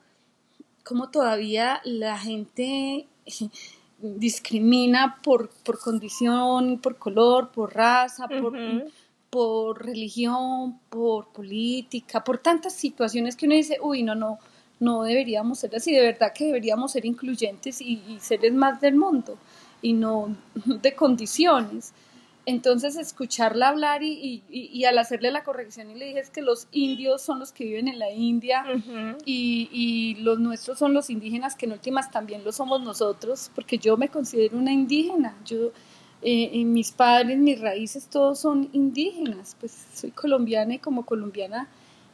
cómo 0.85 1.11
todavía 1.11 1.81
la 1.85 2.19
gente 2.19 3.07
discrimina 3.99 5.21
por, 5.23 5.51
por 5.65 5.79
condición, 5.79 6.79
por 6.79 6.97
color, 6.97 7.51
por 7.53 7.75
raza, 7.75 8.29
por, 8.29 8.57
por 9.31 9.85
religión, 9.85 10.79
por 10.89 11.33
política, 11.33 12.23
por 12.23 12.39
tantas 12.39 12.75
situaciones 12.75 13.37
que 13.37 13.47
uno 13.47 13.55
dice, 13.55 13.79
uy, 13.81 14.03
no, 14.03 14.15
no, 14.15 14.39
no 14.83 15.05
deberíamos 15.05 15.61
ser 15.61 15.77
así, 15.77 15.93
de 15.93 16.01
verdad 16.01 16.33
que 16.35 16.47
deberíamos 16.47 16.93
ser 16.93 17.07
incluyentes 17.07 17.81
y, 17.81 18.03
seres 18.21 18.53
más 18.53 18.81
del 18.81 18.97
mundo 18.97 19.39
y 19.81 19.93
no 19.93 20.37
de 20.67 20.95
condiciones. 20.95 21.95
Entonces, 22.45 22.97
escucharla 22.97 23.69
hablar 23.69 24.03
y, 24.03 24.43
y, 24.51 24.85
al 24.85 24.99
hacerle 24.99 25.31
la 25.31 25.45
corrección 25.45 25.93
y 25.93 25.95
le 25.95 26.07
dije 26.07 26.19
es 26.19 26.31
que 26.31 26.43
los 26.43 26.67
indios 26.73 27.23
son 27.23 27.39
los 27.39 27.53
que 27.53 27.63
viven 27.63 27.87
en 27.87 28.01
la 28.01 28.11
India 28.11 28.65
y, 29.25 30.17
los 30.19 30.41
nuestros 30.41 30.77
son 30.77 30.93
los 30.93 31.09
indígenas, 31.09 31.55
que 31.55 31.67
en 31.67 31.73
últimas 31.73 32.11
también 32.11 32.43
lo 32.43 32.51
somos 32.51 32.83
nosotros, 32.83 33.53
porque 33.55 33.79
yo 33.79 33.97
me 33.97 34.09
considero 34.09 34.59
una 34.59 34.73
indígena. 34.73 35.37
Yo, 35.45 35.71
eh, 36.21 36.65
mis 36.65 36.91
padres, 36.91 37.39
mis 37.39 37.61
raíces, 37.61 38.09
todos 38.09 38.41
son 38.41 38.69
indígenas. 38.73 39.57
Pues 39.61 39.87
soy 39.95 40.11
colombiana 40.11 40.75
y 40.75 40.79
como 40.81 41.07
colombiana 41.07 41.69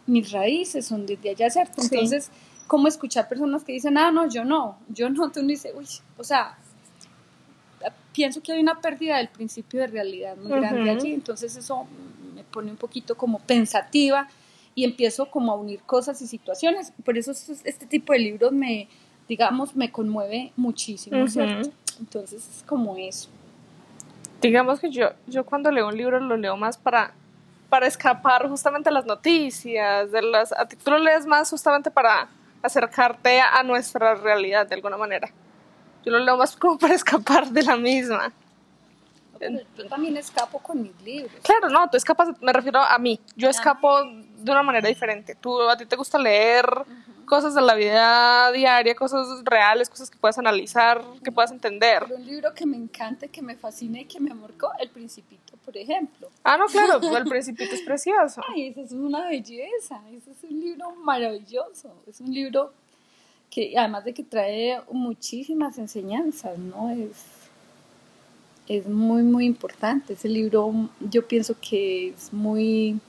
mis 0.08 0.32
raíces 0.32 0.86
son 0.86 1.06
desde 1.06 1.30
allá, 1.30 1.48
¿cierto? 1.48 1.82
Entonces, 1.82 2.30
como 2.68 2.86
escuchar 2.86 3.28
personas 3.28 3.64
que 3.64 3.72
dicen, 3.72 3.98
ah, 3.98 4.12
no, 4.12 4.28
yo 4.28 4.44
no, 4.44 4.78
yo 4.88 5.10
no, 5.10 5.30
tú 5.32 5.42
no 5.42 5.48
dices, 5.48 5.72
uy, 5.74 5.86
o 6.16 6.22
sea, 6.22 6.56
pienso 8.12 8.42
que 8.42 8.52
hay 8.52 8.60
una 8.60 8.80
pérdida 8.80 9.16
del 9.16 9.28
principio 9.28 9.80
de 9.80 9.88
realidad 9.88 10.36
muy 10.36 10.60
grande 10.60 10.90
allí, 10.90 11.12
entonces 11.12 11.56
eso 11.56 11.86
me 12.34 12.44
pone 12.44 12.70
un 12.70 12.76
poquito 12.76 13.16
como 13.16 13.38
pensativa 13.40 14.28
y 14.74 14.84
empiezo 14.84 15.30
como 15.30 15.52
a 15.52 15.56
unir 15.56 15.80
cosas 15.80 16.20
y 16.22 16.26
situaciones, 16.26 16.92
por 17.04 17.16
eso 17.16 17.32
este 17.32 17.86
tipo 17.86 18.12
de 18.12 18.18
libros 18.20 18.52
me, 18.52 18.86
digamos, 19.28 19.74
me 19.74 19.90
conmueve 19.90 20.52
muchísimo, 20.54 21.26
¿cierto? 21.26 21.70
Entonces 21.98 22.46
es 22.48 22.62
como 22.64 22.96
eso. 22.96 23.30
Digamos 24.42 24.78
que 24.78 24.90
yo, 24.90 25.08
yo 25.26 25.44
cuando 25.44 25.70
leo 25.72 25.88
un 25.88 25.96
libro 25.96 26.20
lo 26.20 26.36
leo 26.36 26.56
más 26.56 26.76
para 26.76 27.12
para 27.68 27.86
escapar 27.86 28.48
justamente 28.48 28.88
a 28.88 28.92
las 28.92 29.04
noticias, 29.04 30.10
de 30.10 30.22
las, 30.22 30.52
a 30.52 30.66
tú 30.66 30.90
lo 30.90 30.98
lees 30.98 31.26
más 31.26 31.50
justamente 31.50 31.90
para 31.90 32.28
acercarte 32.62 33.40
a 33.40 33.62
nuestra 33.62 34.14
realidad 34.14 34.66
de 34.66 34.74
alguna 34.74 34.96
manera. 34.96 35.30
Yo 36.04 36.12
lo 36.12 36.18
leo 36.18 36.36
más 36.36 36.56
como 36.56 36.78
para 36.78 36.94
escapar 36.94 37.48
de 37.48 37.62
la 37.62 37.76
misma. 37.76 38.32
Yo 39.76 39.88
también 39.88 40.16
escapo 40.16 40.58
con 40.58 40.82
mis 40.82 41.00
libros. 41.02 41.32
Claro, 41.42 41.68
no, 41.68 41.88
tú 41.90 41.96
escapas, 41.96 42.30
me 42.40 42.52
refiero 42.52 42.80
a 42.80 42.98
mí. 42.98 43.20
Yo 43.36 43.48
escapo 43.48 44.02
de 44.02 44.50
una 44.50 44.62
manera 44.62 44.88
diferente. 44.88 45.34
Tú, 45.34 45.60
a 45.62 45.76
ti 45.76 45.86
te 45.86 45.96
gusta 45.96 46.18
leer 46.18 46.66
cosas 47.28 47.54
de 47.54 47.60
la 47.60 47.74
vida 47.74 48.50
diaria, 48.52 48.94
cosas 48.94 49.44
reales, 49.44 49.88
cosas 49.88 50.10
que 50.10 50.18
puedas 50.18 50.38
analizar, 50.38 51.04
que 51.22 51.30
puedas 51.30 51.52
entender. 51.52 52.04
un 52.10 52.26
libro 52.26 52.52
que 52.54 52.66
me 52.66 52.76
encanta, 52.76 53.28
que 53.28 53.42
me 53.42 53.54
fascina 53.54 54.00
y 54.00 54.06
que 54.06 54.18
me 54.18 54.34
marcó, 54.34 54.70
El 54.80 54.88
Principito, 54.88 55.56
por 55.64 55.76
ejemplo. 55.76 56.28
Ah, 56.42 56.56
no, 56.56 56.66
claro, 56.66 57.00
El 57.16 57.28
Principito 57.28 57.74
es 57.74 57.82
precioso. 57.82 58.40
Ay, 58.48 58.68
eso 58.68 58.80
es 58.80 58.92
una 58.92 59.28
belleza, 59.28 60.00
ese 60.10 60.32
es 60.32 60.42
un 60.50 60.58
libro 60.58 60.92
maravilloso, 60.96 61.94
es 62.06 62.20
un 62.20 62.32
libro 62.32 62.72
que 63.50 63.74
además 63.78 64.04
de 64.04 64.14
que 64.14 64.24
trae 64.24 64.80
muchísimas 64.90 65.78
enseñanzas, 65.78 66.58
¿no? 66.58 66.90
Es, 66.90 67.24
es 68.68 68.86
muy, 68.86 69.22
muy 69.22 69.46
importante. 69.46 70.12
Ese 70.12 70.28
libro 70.28 70.72
yo 71.00 71.26
pienso 71.26 71.56
que 71.60 72.10
es 72.10 72.32
muy, 72.32 73.00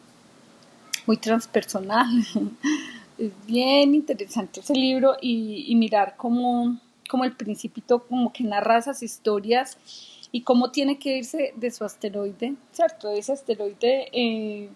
muy 1.05 1.17
transpersonal. 1.17 2.07
es 3.17 3.31
bien 3.45 3.93
interesante 3.93 4.61
ese 4.61 4.73
libro 4.73 5.15
y, 5.21 5.75
mirar 5.75 6.15
cómo, 6.17 6.79
cómo, 7.09 7.25
el 7.25 7.33
principito 7.33 8.07
como 8.07 8.31
que 8.31 8.43
narra 8.43 8.77
esas 8.77 9.03
historias 9.03 9.77
y 10.31 10.41
cómo 10.41 10.71
tiene 10.71 10.97
que 10.97 11.17
irse 11.17 11.53
de 11.55 11.71
su 11.71 11.83
asteroide, 11.83 12.55
¿cierto? 12.71 13.09
De 13.09 13.19
ese 13.19 13.33
asteroide 13.33 14.09
eh, 14.13 14.69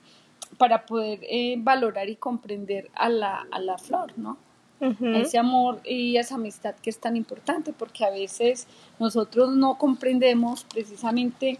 para 0.57 0.85
poder 0.85 1.19
eh, 1.23 1.55
valorar 1.57 2.09
y 2.09 2.15
comprender 2.17 2.89
a 2.95 3.09
la, 3.09 3.47
a 3.51 3.59
la 3.59 3.77
flor, 3.77 4.17
¿no? 4.17 4.37
Ese 4.79 5.37
amor 5.37 5.79
y 5.85 6.17
esa 6.17 6.35
amistad 6.35 6.75
que 6.75 6.89
es 6.89 6.99
tan 6.99 7.15
importante 7.15 7.71
porque 7.71 8.03
a 8.03 8.09
veces 8.09 8.67
nosotros 8.99 9.55
no 9.55 9.77
comprendemos 9.77 10.65
precisamente 10.65 11.57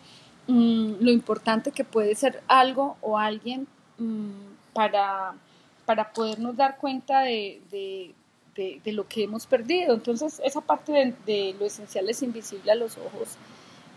mm, 0.48 0.96
lo 1.00 1.10
importante 1.10 1.72
que 1.72 1.86
puede 1.86 2.16
ser 2.16 2.44
algo 2.50 2.98
o 3.00 3.18
alguien 3.18 3.66
mm, 3.98 4.74
para 4.74 5.36
para 5.86 6.14
podernos 6.14 6.56
dar 6.56 6.78
cuenta 6.78 7.22
de, 7.22 7.62
de, 8.56 8.92
lo 8.92 9.08
que 9.08 9.24
hemos 9.24 9.46
perdido. 9.46 9.94
Entonces, 9.94 10.42
esa 10.44 10.62
parte 10.62 11.16
de, 11.26 11.56
lo 11.60 11.66
esencial 11.66 12.10
es 12.10 12.22
invisible 12.22 12.72
a 12.72 12.76
los 12.76 12.98
ojos, 12.98 13.30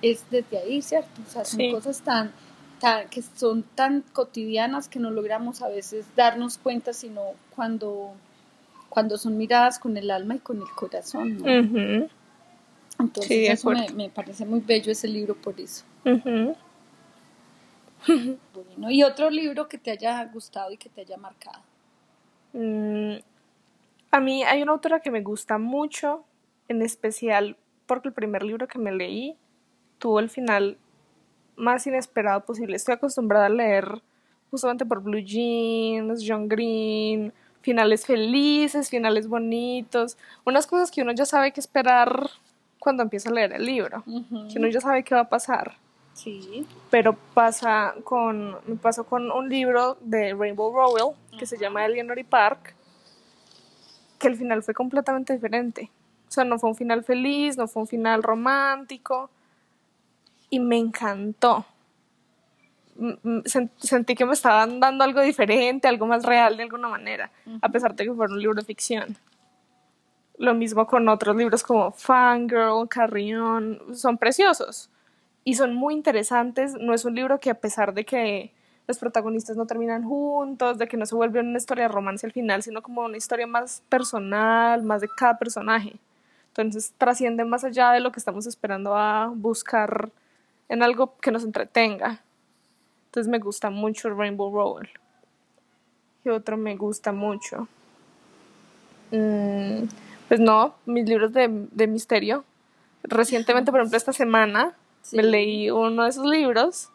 es 0.02 0.24
desde 0.31 0.59
ahí, 0.59 0.83
¿cierto? 0.83 1.20
O 1.26 1.31
sea, 1.31 1.44
son 1.44 1.70
cosas 1.70 2.00
tan, 2.00 2.33
tan, 2.81 3.09
que 3.09 3.22
son 3.22 3.62
tan 3.62 4.02
cotidianas 4.12 4.88
que 4.88 4.98
no 4.98 5.11
logramos 5.11 5.62
a 5.62 5.68
veces 5.68 6.07
darnos 6.16 6.59
cuenta, 6.59 6.92
sino 6.92 7.22
cuando, 7.55 8.12
cuando 8.97 9.19
son 9.19 9.37
miradas 9.37 9.79
con 9.79 9.95
el 9.99 10.11
alma 10.11 10.37
y 10.37 10.39
con 10.39 10.57
el 10.57 10.71
corazón. 10.75 11.37
Entonces, 12.99 13.51
eso 13.51 13.71
me, 13.95 14.09
parece 14.09 14.47
muy 14.47 14.61
bello 14.61 14.91
ese 14.91 15.07
libro 15.07 15.35
por 15.35 15.61
eso. 15.61 15.85
bueno, 16.03 16.57
y 18.89 19.03
otro 19.03 19.29
libro 19.29 19.69
que 19.69 19.77
te 19.77 19.91
haya 19.91 20.25
gustado 20.25 20.73
y 20.73 20.79
que 20.79 20.89
te 20.89 21.03
haya 21.03 21.19
marcado. 21.19 21.61
Mm, 22.55 23.17
a 24.13 24.21
mí 24.21 24.45
hay 24.45 24.63
una 24.63 24.73
autora 24.73 25.01
que 25.01 25.11
me 25.11 25.21
gusta 25.21 25.59
mucho, 25.59 26.25
en 26.69 26.81
especial 26.81 27.59
porque 27.85 28.09
el 28.09 28.15
primer 28.15 28.45
libro 28.45 28.67
que 28.67 28.79
me 28.79 28.93
leí 28.93 29.37
tuvo 29.99 30.21
el 30.21 30.31
final 30.31 30.79
más 31.55 31.87
inesperado 31.87 32.47
posible. 32.47 32.77
Estoy 32.77 32.95
acostumbrada 32.95 33.45
a 33.45 33.51
leer 33.51 34.01
justamente 34.51 34.87
por 34.87 35.03
Blue 35.03 35.21
Jeans, 35.21 36.25
John 36.27 36.49
Green, 36.49 37.35
finales 37.66 38.07
felices, 38.07 38.88
finales 38.88 39.26
bonitos, 39.26 40.16
unas 40.44 40.68
cosas 40.68 40.92
que 40.92 41.02
uno 41.02 41.11
ya 41.11 41.26
sabe 41.26 41.50
que 41.50 41.59
esperar 41.59 42.31
cuando 42.79 43.02
empieza 43.02 43.29
a 43.29 43.33
leer 43.33 43.52
el 43.55 43.66
libro, 43.66 44.05
que 44.05 44.61
uno 44.61 44.68
ya 44.68 44.81
sabe 44.81 45.02
qué 45.02 45.16
va 45.16 45.22
a 45.22 45.29
pasar. 45.29 45.74
Sí. 46.14 46.64
Pero 46.90 47.16
pasa 47.35 47.96
con, 48.05 48.52
me 48.68 48.76
pasó 48.76 49.02
con 49.02 49.33
un 49.33 49.48
libro 49.48 49.98
de 50.00 50.33
Rainbow 50.33 50.72
Rowell 50.72 51.16
que 51.37 51.44
se 51.44 51.59
llama 51.59 51.85
Eleanor 51.85 52.24
Park, 52.26 52.76
que 54.20 54.29
el 54.29 54.37
final 54.37 54.62
fue 54.62 54.72
completamente 54.72 55.33
diferente. 55.33 55.90
O 56.29 56.31
sea, 56.31 56.44
no 56.44 56.61
fue 56.61 56.70
un 56.70 56.76
final 56.76 57.02
feliz, 57.02 57.57
no 57.57 57.66
fue 57.66 57.83
un 57.83 57.88
final 57.88 58.22
romántico. 58.22 59.29
Y 60.50 60.61
me 60.61 60.79
encantó. 60.79 61.66
Sentí 63.81 64.15
que 64.15 64.25
me 64.27 64.33
estaban 64.33 64.81
dando 64.81 65.05
algo 65.05 65.21
diferente, 65.21 65.89
algo 65.89 66.07
más 66.07 66.25
real 66.25 66.57
de 66.57 66.63
alguna 66.63 66.89
manera, 66.89 67.31
a 67.61 67.69
pesar 67.69 67.95
de 67.95 68.05
que 68.05 68.13
fuera 68.13 68.33
un 68.33 68.41
libro 68.41 68.55
de 68.55 68.65
ficción. 68.65 69.17
Lo 70.39 70.55
mismo 70.55 70.87
con 70.87 71.09
otros 71.09 71.35
libros 71.37 71.63
como 71.63 71.93
Fangirl, 71.93 72.89
Carrión, 72.89 73.81
son 73.95 74.19
preciosos 74.19 74.91
y 75.45 75.55
son 75.55 75.75
muy 75.75 75.95
interesantes. 75.95 76.75
No 76.75 76.93
es 76.93 77.05
un 77.05 77.15
libro 77.15 77.41
que 77.41 77.51
a 77.51 77.55
pesar 77.55 77.95
de 77.95 78.05
que 78.05 78.53
los 78.87 78.99
protagonistas 78.99 79.57
no 79.57 79.67
terminan 79.67 80.05
juntos, 80.05 80.79
de 80.79 80.87
que 80.87 80.97
no 80.97 81.07
se 81.07 81.15
vuelve 81.15 81.41
una 81.41 81.59
historia 81.59 81.85
de 81.85 81.89
romance 81.89 82.27
al 82.27 82.33
final, 82.33 82.63
sino 82.63 82.83
como 82.83 83.03
una 83.03 83.17
historia 83.17 83.47
más 83.47 83.83
personal, 83.89 84.83
más 84.83 85.01
de 85.01 85.09
cada 85.17 85.39
personaje. 85.39 85.97
Entonces 86.49 86.95
trasciende 86.97 87.45
más 87.45 87.65
allá 87.65 87.93
de 87.93 88.01
lo 88.01 88.13
que 88.13 88.19
estamos 88.19 88.47
esperando 88.47 88.97
a 88.97 89.33
buscar 89.35 90.11
en 90.69 90.83
algo 90.83 91.17
que 91.19 91.31
nos 91.31 91.45
entretenga. 91.45 92.23
Entonces 93.16 93.31
me 93.31 93.38
gusta 93.38 93.70
mucho 93.70 94.11
Rainbow 94.11 94.55
Roll. 94.55 94.90
¿Qué 96.22 96.31
otro 96.31 96.59
me 96.59 96.76
gusta 96.76 97.12
mucho? 97.12 97.66
Mm, 99.11 99.85
pues 100.29 100.38
no, 100.38 100.74
mis 100.85 101.09
libros 101.09 101.33
de, 101.33 101.87
misterio. 101.87 102.44
Recientemente, 103.05 103.70
por 103.70 103.81
ejemplo, 103.81 103.96
esta 103.96 104.12
semana 104.12 104.76
me 105.12 105.22
leí 105.22 105.70
uno 105.70 106.02
de 106.02 106.11
esos 106.11 106.26
libros 106.26 106.90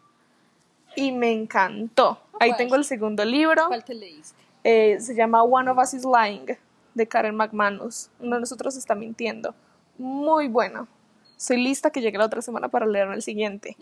y 0.95 1.11
me 1.11 1.31
encantó. 1.31 2.19
Ahí 2.39 2.53
tengo 2.55 2.75
el 2.75 2.85
segundo 2.85 3.25
libro. 3.25 3.65
¿Cuál 3.69 3.83
te 3.83 3.95
leíste? 3.95 4.35
Eh, 4.63 4.99
se 4.99 5.15
llama 5.15 5.41
One 5.41 5.71
of 5.71 5.79
Us 5.79 5.95
is 5.95 6.05
Lying, 6.05 6.55
de 6.93 7.07
Karen 7.07 7.35
McManus. 7.35 8.11
Uno 8.19 8.35
de 8.35 8.41
nosotros 8.41 8.77
está 8.77 8.93
mintiendo. 8.93 9.55
Muy 9.97 10.49
bueno. 10.49 10.87
Soy 11.35 11.57
lista 11.57 11.89
que 11.89 11.99
llegue 11.99 12.19
la 12.19 12.25
otra 12.25 12.43
semana 12.43 12.67
para 12.67 12.85
leer 12.85 13.07
el 13.07 13.23
siguiente. 13.23 13.75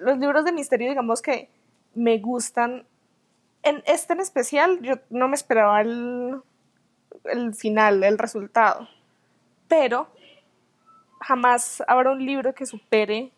Los 0.00 0.18
libros 0.18 0.44
de 0.44 0.52
misterio, 0.52 0.88
digamos 0.88 1.22
que 1.22 1.48
me 1.94 2.18
gustan. 2.18 2.84
En 3.62 3.82
este 3.86 4.14
en 4.14 4.20
especial, 4.20 4.80
yo 4.80 4.94
no 5.10 5.28
me 5.28 5.36
esperaba 5.36 5.80
el, 5.80 6.40
el 7.24 7.54
final, 7.54 8.02
el 8.02 8.18
resultado. 8.18 8.88
Pero 9.68 10.08
jamás 11.20 11.82
habrá 11.86 12.10
un 12.10 12.24
libro 12.24 12.54
que 12.54 12.66
supere 12.66 13.30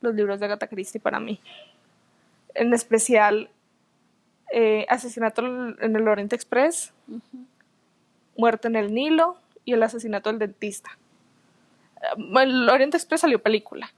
los 0.00 0.14
libros 0.14 0.40
de 0.40 0.46
Agatha 0.46 0.68
Christie 0.68 1.00
para 1.00 1.20
mí 1.20 1.40
en 2.58 2.74
especial 2.74 3.48
eh, 4.52 4.86
Asesinato 4.88 5.44
en 5.80 5.96
el 5.96 6.08
Oriente 6.08 6.36
Express, 6.36 6.92
Muerte 8.36 8.68
en 8.68 8.76
el 8.76 8.94
Nilo 8.94 9.36
y 9.64 9.72
el 9.72 9.82
asesinato 9.82 10.30
del 10.30 10.38
dentista. 10.38 10.90
Eh, 12.02 12.42
el 12.42 12.68
Oriente 12.68 12.96
Express 12.96 13.22
salió 13.22 13.42
película, 13.42 13.90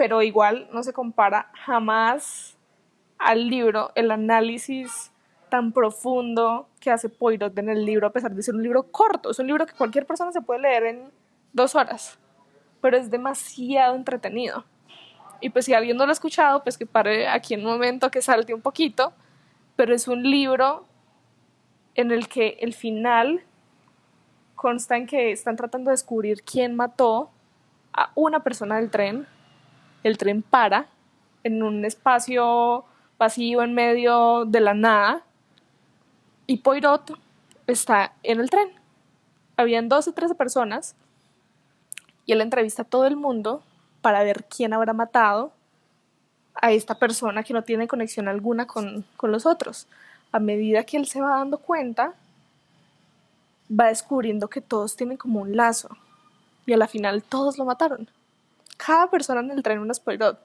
pero 0.00 0.22
igual 0.22 0.66
no 0.72 0.82
se 0.82 0.94
compara 0.94 1.50
jamás 1.66 2.56
al 3.18 3.48
libro, 3.48 3.92
el 3.94 4.10
análisis 4.10 5.12
tan 5.50 5.72
profundo 5.72 6.70
que 6.80 6.90
hace 6.90 7.10
Poirot 7.10 7.58
en 7.58 7.68
el 7.68 7.84
libro, 7.84 8.06
a 8.06 8.10
pesar 8.10 8.34
de 8.34 8.42
ser 8.42 8.54
un 8.54 8.62
libro 8.62 8.84
corto. 8.84 9.28
Es 9.28 9.38
un 9.40 9.46
libro 9.46 9.66
que 9.66 9.74
cualquier 9.74 10.06
persona 10.06 10.32
se 10.32 10.40
puede 10.40 10.60
leer 10.60 10.84
en 10.84 11.10
dos 11.52 11.74
horas, 11.74 12.18
pero 12.80 12.96
es 12.96 13.10
demasiado 13.10 13.94
entretenido. 13.94 14.64
Y 15.42 15.50
pues 15.50 15.66
si 15.66 15.74
alguien 15.74 15.98
no 15.98 16.06
lo 16.06 16.12
ha 16.12 16.14
escuchado, 16.14 16.62
pues 16.62 16.78
que 16.78 16.86
pare 16.86 17.28
aquí 17.28 17.52
en 17.52 17.60
un 17.60 17.72
momento, 17.72 18.10
que 18.10 18.22
salte 18.22 18.54
un 18.54 18.62
poquito, 18.62 19.12
pero 19.76 19.94
es 19.94 20.08
un 20.08 20.22
libro 20.22 20.86
en 21.94 22.10
el 22.10 22.26
que 22.26 22.56
el 22.60 22.72
final 22.72 23.44
consta 24.54 24.96
en 24.96 25.06
que 25.06 25.30
están 25.30 25.56
tratando 25.56 25.90
de 25.90 25.92
descubrir 25.92 26.42
quién 26.42 26.74
mató 26.74 27.30
a 27.92 28.12
una 28.14 28.42
persona 28.42 28.76
del 28.76 28.88
tren. 28.88 29.26
El 30.02 30.18
tren 30.18 30.42
para 30.42 30.86
en 31.44 31.62
un 31.62 31.84
espacio 31.84 32.84
vacío 33.18 33.62
en 33.62 33.74
medio 33.74 34.44
de 34.46 34.60
la 34.60 34.74
nada 34.74 35.22
y 36.46 36.58
Poirot 36.58 37.18
está 37.66 38.14
en 38.22 38.40
el 38.40 38.50
tren. 38.50 38.70
Habían 39.56 39.88
12 39.88 40.10
o 40.10 40.12
13 40.12 40.34
personas 40.34 40.96
y 42.26 42.32
él 42.32 42.40
entrevista 42.40 42.82
a 42.82 42.84
todo 42.86 43.06
el 43.06 43.16
mundo 43.16 43.62
para 44.00 44.22
ver 44.22 44.44
quién 44.44 44.72
habrá 44.72 44.92
matado 44.92 45.52
a 46.54 46.72
esta 46.72 46.96
persona 46.96 47.42
que 47.42 47.54
no 47.54 47.62
tiene 47.62 47.88
conexión 47.88 48.28
alguna 48.28 48.66
con, 48.66 49.04
los 49.22 49.46
otros. 49.46 49.86
A 50.32 50.38
medida 50.38 50.84
que 50.84 50.96
él 50.96 51.06
se 51.06 51.20
va 51.20 51.36
dando 51.36 51.58
cuenta, 51.58 52.14
va 53.70 53.86
descubriendo 53.86 54.48
que 54.48 54.60
todos 54.60 54.96
tienen 54.96 55.16
como 55.16 55.40
un 55.40 55.56
lazo 55.56 55.88
y 56.66 56.72
a 56.72 56.76
la 56.76 56.88
final 56.88 57.22
todos 57.22 57.58
lo 57.58 57.64
mataron. 57.64 58.08
Cada 58.86 59.10
persona 59.10 59.40
en 59.40 59.50
el 59.50 59.62
tren 59.62 59.78
un 59.78 59.94
spoiler. 59.94 60.36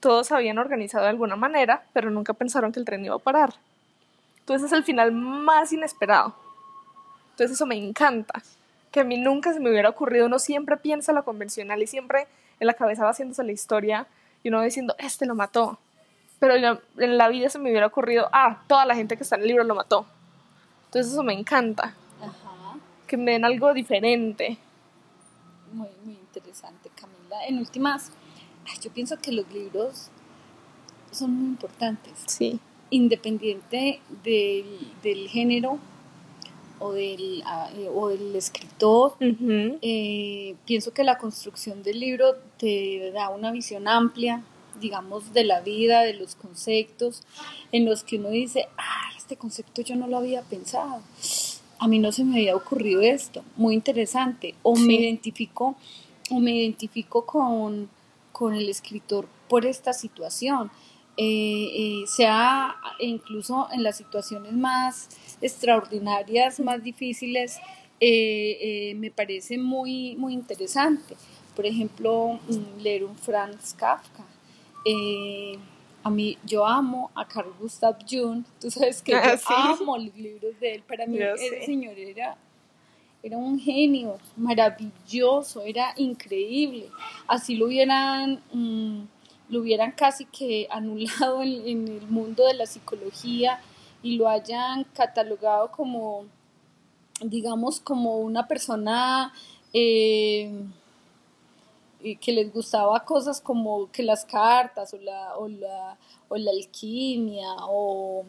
Todos 0.00 0.32
habían 0.32 0.58
organizado 0.58 1.04
de 1.04 1.10
alguna 1.10 1.36
manera, 1.36 1.84
pero 1.92 2.10
nunca 2.10 2.32
pensaron 2.32 2.72
que 2.72 2.80
el 2.80 2.86
tren 2.86 3.04
iba 3.04 3.14
a 3.14 3.18
parar. 3.18 3.54
Entonces 4.40 4.66
es 4.66 4.72
el 4.72 4.82
final 4.82 5.12
más 5.12 5.72
inesperado. 5.72 6.34
Entonces 7.30 7.52
eso 7.52 7.66
me 7.66 7.76
encanta, 7.76 8.42
que 8.90 9.00
a 9.00 9.04
mí 9.04 9.18
nunca 9.18 9.52
se 9.52 9.60
me 9.60 9.70
hubiera 9.70 9.88
ocurrido. 9.88 10.26
Uno 10.26 10.38
siempre 10.38 10.76
piensa 10.78 11.12
lo 11.12 11.24
convencional 11.24 11.80
y 11.82 11.86
siempre 11.86 12.26
en 12.58 12.66
la 12.66 12.74
cabeza 12.74 13.04
va 13.04 13.10
haciéndose 13.10 13.44
la 13.44 13.52
historia 13.52 14.06
y 14.42 14.48
uno 14.48 14.62
diciendo, 14.62 14.96
este 14.98 15.26
lo 15.26 15.34
mató. 15.34 15.78
Pero 16.40 16.54
en 16.56 17.18
la 17.18 17.28
vida 17.28 17.50
se 17.50 17.58
me 17.58 17.70
hubiera 17.70 17.86
ocurrido, 17.86 18.28
ah, 18.32 18.62
toda 18.66 18.86
la 18.86 18.96
gente 18.96 19.16
que 19.16 19.22
está 19.22 19.36
en 19.36 19.42
el 19.42 19.48
libro 19.48 19.64
lo 19.64 19.74
mató. 19.74 20.06
Entonces 20.86 21.12
eso 21.12 21.22
me 21.22 21.34
encanta. 21.34 21.94
Ajá. 22.20 22.78
Que 23.06 23.16
me 23.16 23.32
den 23.32 23.44
algo 23.44 23.72
diferente. 23.74 24.58
Muy, 25.72 25.88
muy 26.04 26.14
interesante, 26.14 26.90
Camila. 26.94 27.46
En 27.46 27.58
últimas, 27.58 28.10
yo 28.82 28.90
pienso 28.90 29.18
que 29.18 29.32
los 29.32 29.50
libros 29.52 30.08
son 31.12 31.34
muy 31.34 31.48
importantes. 31.48 32.12
Sí. 32.26 32.58
Independiente 32.90 34.00
del, 34.24 34.92
del 35.02 35.28
género 35.28 35.78
o 36.80 36.92
del, 36.92 37.42
ah, 37.46 37.70
eh, 37.76 37.88
o 37.94 38.08
del 38.08 38.34
escritor. 38.34 39.14
Eh, 39.20 40.56
pienso 40.64 40.92
que 40.92 41.04
la 41.04 41.18
construcción 41.18 41.82
del 41.82 42.00
libro 42.00 42.36
te 42.58 43.12
da 43.12 43.28
una 43.28 43.52
visión 43.52 43.86
amplia, 43.86 44.42
digamos, 44.80 45.32
de 45.32 45.44
la 45.44 45.60
vida, 45.60 46.00
de 46.00 46.14
los 46.14 46.34
conceptos, 46.34 47.22
en 47.70 47.84
los 47.84 48.02
que 48.02 48.16
uno 48.16 48.30
dice, 48.30 48.66
ah, 48.78 49.10
este 49.16 49.36
concepto 49.36 49.82
yo 49.82 49.94
no 49.94 50.08
lo 50.08 50.16
había 50.16 50.42
pensado. 50.42 51.02
A 51.80 51.88
mí 51.88 51.98
no 51.98 52.12
se 52.12 52.24
me 52.24 52.36
había 52.36 52.54
ocurrido 52.54 53.00
esto, 53.00 53.42
muy 53.56 53.74
interesante. 53.74 54.54
O 54.62 54.76
me 54.76 54.94
identifico, 54.94 55.76
o 56.30 56.38
me 56.38 56.54
identifico 56.54 57.24
con, 57.24 57.88
con 58.32 58.54
el 58.54 58.68
escritor 58.68 59.26
por 59.48 59.64
esta 59.64 59.94
situación. 59.94 60.70
Eh, 61.16 62.04
sea 62.06 62.76
incluso 62.98 63.68
en 63.72 63.82
las 63.82 63.96
situaciones 63.96 64.52
más 64.52 65.08
extraordinarias, 65.40 66.60
más 66.60 66.82
difíciles, 66.82 67.58
eh, 67.98 68.58
eh, 68.60 68.94
me 68.94 69.10
parece 69.10 69.56
muy, 69.56 70.16
muy 70.16 70.34
interesante. 70.34 71.16
Por 71.56 71.64
ejemplo, 71.64 72.38
mm, 72.48 72.80
leer 72.82 73.04
un 73.04 73.16
Franz 73.16 73.74
Kafka. 73.74 74.24
A 76.02 76.10
mí, 76.10 76.38
yo 76.44 76.66
amo 76.66 77.10
a 77.14 77.26
Carl 77.26 77.52
Gustav 77.58 77.96
Jung, 78.08 78.44
tú 78.60 78.70
sabes 78.70 79.02
que 79.02 79.12
yo 79.12 79.18
amo 79.48 79.98
los 79.98 80.16
libros 80.16 80.58
de 80.60 80.76
él. 80.76 80.82
Para 80.82 81.06
mí, 81.06 81.18
ese 81.18 81.64
señor 81.66 81.98
era, 81.98 82.36
era 83.22 83.36
un 83.36 83.58
genio 83.58 84.18
maravilloso, 84.36 85.62
era 85.62 85.92
increíble. 85.96 86.88
Así 87.26 87.56
lo 87.56 87.66
hubieran, 87.66 88.42
mm, 88.52 89.02
lo 89.50 89.60
hubieran 89.60 89.92
casi 89.92 90.24
que 90.24 90.66
anulado 90.70 91.42
en, 91.42 91.68
en 91.68 91.88
el 91.88 92.06
mundo 92.08 92.46
de 92.46 92.54
la 92.54 92.66
psicología 92.66 93.60
y 94.02 94.16
lo 94.16 94.28
hayan 94.28 94.84
catalogado 94.94 95.70
como, 95.70 96.24
digamos, 97.22 97.80
como 97.80 98.20
una 98.20 98.48
persona 98.48 99.32
eh, 99.72 100.50
que 102.20 102.32
les 102.32 102.52
gustaba 102.52 103.04
cosas 103.04 103.40
como 103.40 103.90
que 103.90 104.02
las 104.02 104.24
cartas 104.24 104.94
o 104.94 104.98
la, 104.98 105.36
o 105.36 105.48
la, 105.48 105.96
o 106.28 106.36
la 106.36 106.50
alquimia 106.50 107.48
o 107.60 108.24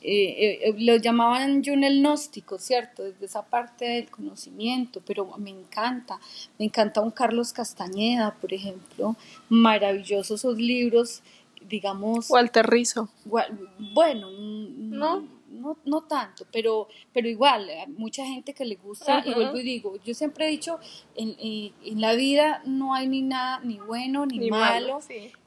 eh, 0.00 0.60
eh, 0.62 0.74
lo 0.78 0.96
llamaban 0.96 1.64
Jun 1.64 1.82
el 1.82 2.00
gnóstico, 2.00 2.58
¿cierto? 2.58 3.02
Desde 3.02 3.26
esa 3.26 3.42
parte 3.42 3.84
del 3.84 4.10
conocimiento, 4.10 5.02
pero 5.04 5.26
me 5.38 5.50
encanta, 5.50 6.20
me 6.58 6.66
encanta 6.66 7.00
un 7.00 7.10
Carlos 7.10 7.52
Castañeda, 7.52 8.34
por 8.40 8.54
ejemplo, 8.54 9.16
maravillosos 9.48 10.40
esos 10.40 10.58
libros 10.58 11.22
digamos... 11.68 12.30
Walter 12.30 12.66
Rizzo. 12.66 13.08
Bueno, 13.24 14.30
no, 14.30 15.24
no 15.58 15.78
no, 15.84 16.02
tanto, 16.02 16.46
pero, 16.52 16.88
pero 17.12 17.28
igual, 17.28 17.68
hay 17.68 17.86
mucha 17.88 18.24
gente 18.24 18.54
que 18.54 18.64
le 18.64 18.76
gusta, 18.76 19.22
y 19.24 19.34
vuelvo 19.34 19.58
y 19.58 19.62
digo, 19.62 19.96
yo 20.04 20.14
siempre 20.14 20.46
he 20.46 20.50
dicho, 20.50 20.78
en, 21.16 21.36
en, 21.38 22.00
la 22.00 22.14
vida 22.14 22.62
no 22.64 22.94
hay 22.94 23.08
ni 23.08 23.22
nada, 23.22 23.60
ni 23.60 23.78
bueno, 23.78 24.26
ni, 24.26 24.50
malo. 24.50 25.00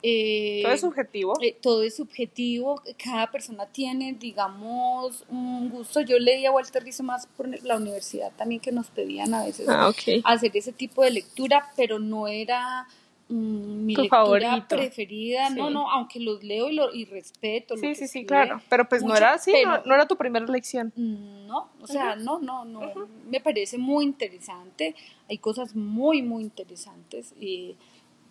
Eh, 0.04 0.62
todo 0.64 0.74
es 0.74 0.82
subjetivo. 0.82 1.34
Eh, 1.42 1.58
todo 1.62 1.84
es 1.84 1.96
subjetivo, 1.96 2.82
cada 3.04 3.32
persona 3.32 3.66
tiene, 3.68 4.14
digamos, 4.14 5.24
un 5.30 5.70
gusto. 5.70 6.02
Yo 6.02 6.20
leía 6.20 6.50
a 6.50 6.52
Walter 6.52 6.84
Rizzo 6.84 7.04
más 7.04 7.28
por 7.28 7.48
la 7.64 7.78
universidad 7.78 8.32
también 8.36 8.62
que 8.62 8.72
nos 8.72 8.90
pedían 8.90 9.34
a 9.34 9.46
veces 9.46 9.68
ah, 9.70 9.92
hacer 10.24 10.52
ese 10.56 10.72
tipo 10.72 11.04
de 11.04 11.12
lectura, 11.12 11.72
pero 11.76 12.00
no 12.00 12.28
era 12.28 12.88
Mm, 13.32 13.86
mi 13.86 13.96
lectura 13.96 14.68
preferida, 14.68 15.50
no, 15.52 15.70
no, 15.70 15.90
aunque 15.90 16.20
los 16.20 16.44
leo 16.44 16.70
y, 16.70 16.76
lo, 16.76 16.94
y 16.94 17.06
respeto. 17.06 17.78
Sí, 17.78 17.96
sí, 17.96 18.10
sí, 18.10 18.26
claro, 18.26 18.62
pero 18.68 18.90
pues 18.90 19.04
no 19.04 19.16
era 19.16 19.36
así, 19.36 19.54
no, 19.86 19.96
era 19.96 20.06
tu 20.06 20.18
primera 20.18 20.46
lección. 20.46 20.92
No, 20.98 21.70
o 21.82 21.88
sea, 21.88 22.18
no, 22.18 22.40
no, 22.40 22.66
no, 22.66 22.82
me 23.30 23.40
parece 23.40 23.78
muy 23.78 24.04
interesante, 24.04 24.96
hay 25.30 25.38
cosas 25.38 25.78
muy, 25.78 26.22
muy 26.22 26.44
interesantes 26.44 27.34
y 27.40 27.78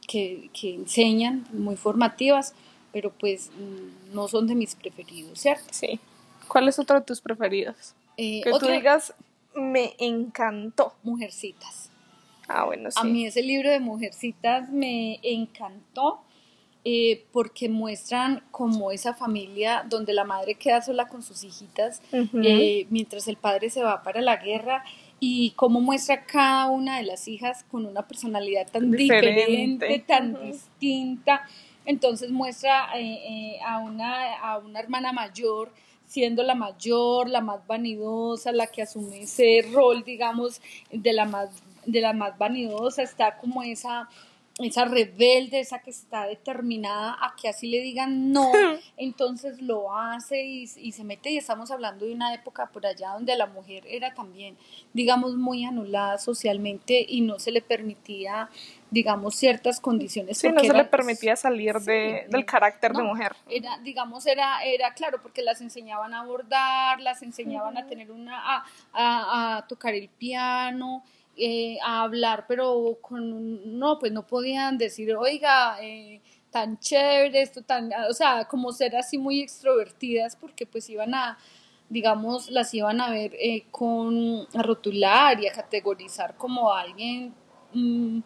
que, 0.06 0.50
que 0.52 0.74
enseñan, 0.74 1.46
muy 1.50 1.76
formativas, 1.76 2.54
pero 2.92 3.10
pues 3.10 3.50
mm, 3.56 4.14
no 4.14 4.28
son 4.28 4.46
de 4.46 4.54
mis 4.54 4.74
preferidos, 4.74 5.40
¿cierto? 5.40 5.64
Sí. 5.70 5.98
¿Cuál 6.46 6.68
es 6.68 6.78
otro 6.78 7.00
de 7.00 7.06
tus 7.06 7.22
preferidos? 7.22 7.94
Eh, 8.18 8.42
que 8.44 8.50
tú 8.50 8.66
digas, 8.66 9.14
me 9.54 9.94
encantó. 9.98 10.92
Mujercitas. 11.02 11.89
Ah, 12.52 12.64
bueno, 12.64 12.90
sí. 12.90 12.98
A 13.00 13.04
mí 13.04 13.26
ese 13.26 13.42
libro 13.42 13.70
de 13.70 13.78
Mujercitas 13.78 14.68
me 14.70 15.20
encantó 15.22 16.20
eh, 16.82 17.26
porque 17.30 17.68
muestran 17.68 18.42
como 18.50 18.90
esa 18.90 19.12
familia 19.12 19.84
donde 19.86 20.14
la 20.14 20.24
madre 20.24 20.54
queda 20.54 20.80
sola 20.80 21.08
con 21.08 21.22
sus 21.22 21.44
hijitas 21.44 22.00
eh, 22.10 22.86
mientras 22.88 23.28
el 23.28 23.36
padre 23.36 23.68
se 23.68 23.82
va 23.82 24.02
para 24.02 24.22
la 24.22 24.36
guerra 24.36 24.82
y 25.20 25.50
cómo 25.56 25.82
muestra 25.82 26.24
cada 26.24 26.68
una 26.68 26.96
de 26.96 27.02
las 27.02 27.28
hijas 27.28 27.64
con 27.70 27.84
una 27.84 28.08
personalidad 28.08 28.66
tan 28.66 28.90
diferente, 28.90 30.02
tan 30.06 30.42
distinta. 30.42 31.46
Entonces 31.84 32.30
muestra 32.30 32.88
eh, 32.96 33.58
a, 33.62 33.78
una, 33.78 34.38
a 34.38 34.56
una 34.56 34.80
hermana 34.80 35.12
mayor 35.12 35.70
siendo 36.10 36.42
la 36.42 36.56
mayor, 36.56 37.28
la 37.28 37.40
más 37.40 37.64
vanidosa, 37.68 38.50
la 38.50 38.66
que 38.66 38.82
asume 38.82 39.20
ese 39.20 39.64
rol, 39.72 40.02
digamos, 40.02 40.60
de 40.90 41.12
la 41.12 41.24
más 41.24 41.50
de 41.92 42.00
la 42.00 42.12
más 42.12 42.36
vanidosa, 42.38 43.02
está 43.02 43.36
como 43.36 43.62
esa, 43.62 44.08
esa 44.66 44.84
rebelde, 44.84 45.60
esa 45.60 45.80
que 45.80 45.90
está 45.90 46.26
determinada 46.26 47.16
a 47.20 47.34
que 47.40 47.48
así 47.48 47.68
le 47.68 47.80
digan 47.80 48.32
no, 48.32 48.50
entonces 48.96 49.60
lo 49.62 49.94
hace 49.94 50.42
y, 50.42 50.66
se 50.66 51.04
mete 51.04 51.30
y 51.30 51.38
estamos 51.38 51.70
hablando 51.70 52.04
de 52.04 52.12
una 52.12 52.34
época 52.34 52.66
por 52.66 52.84
allá 52.84 53.10
donde 53.10 53.36
la 53.36 53.46
mujer 53.46 53.84
era 53.86 54.12
también, 54.12 54.56
digamos, 54.92 55.36
muy 55.36 55.64
anulada 55.64 56.18
socialmente 56.18 57.04
y 57.08 57.20
no 57.20 57.38
se 57.38 57.52
le 57.52 57.62
permitía 57.62 58.50
digamos 58.90 59.36
ciertas 59.36 59.78
condiciones 59.78 60.38
sí 60.38 60.48
no 60.50 60.64
se 60.64 60.72
le 60.72 60.84
permitía 60.84 61.36
salir 61.36 61.76
de, 61.76 62.26
del 62.28 62.44
carácter 62.44 62.92
de 62.92 63.04
mujer. 63.04 63.36
era 63.48 63.78
digamos 63.84 64.26
era 64.26 64.64
era 64.64 64.94
claro 64.94 65.22
porque 65.22 65.42
las 65.42 65.60
enseñaban 65.60 66.12
a 66.12 66.24
bordar 66.24 67.00
las 67.00 67.22
enseñaban 67.22 67.78
a 67.78 67.86
tener 67.86 68.10
una 68.10 68.56
a, 68.56 68.64
a, 68.92 69.58
a 69.58 69.66
tocar 69.68 69.94
el 69.94 70.08
piano 70.08 71.04
eh, 71.40 71.78
a 71.82 72.02
hablar, 72.02 72.44
pero 72.46 72.98
con, 73.00 73.78
no, 73.78 73.98
pues 73.98 74.12
no 74.12 74.26
podían 74.26 74.76
decir, 74.76 75.14
oiga, 75.16 75.78
eh, 75.82 76.20
tan 76.50 76.78
chévere, 76.78 77.42
esto 77.42 77.62
tan, 77.62 77.90
o 78.08 78.12
sea, 78.12 78.46
como 78.46 78.72
ser 78.72 78.96
así 78.96 79.16
muy 79.16 79.40
extrovertidas, 79.40 80.36
porque 80.36 80.66
pues 80.66 80.90
iban 80.90 81.14
a, 81.14 81.38
digamos, 81.88 82.50
las 82.50 82.74
iban 82.74 83.00
a 83.00 83.10
ver 83.10 83.34
eh, 83.40 83.64
con, 83.70 84.46
a 84.54 84.62
rotular 84.62 85.40
y 85.40 85.48
a 85.48 85.52
categorizar 85.52 86.36
como 86.36 86.72
alguien 86.72 87.34
mm, 87.72 88.20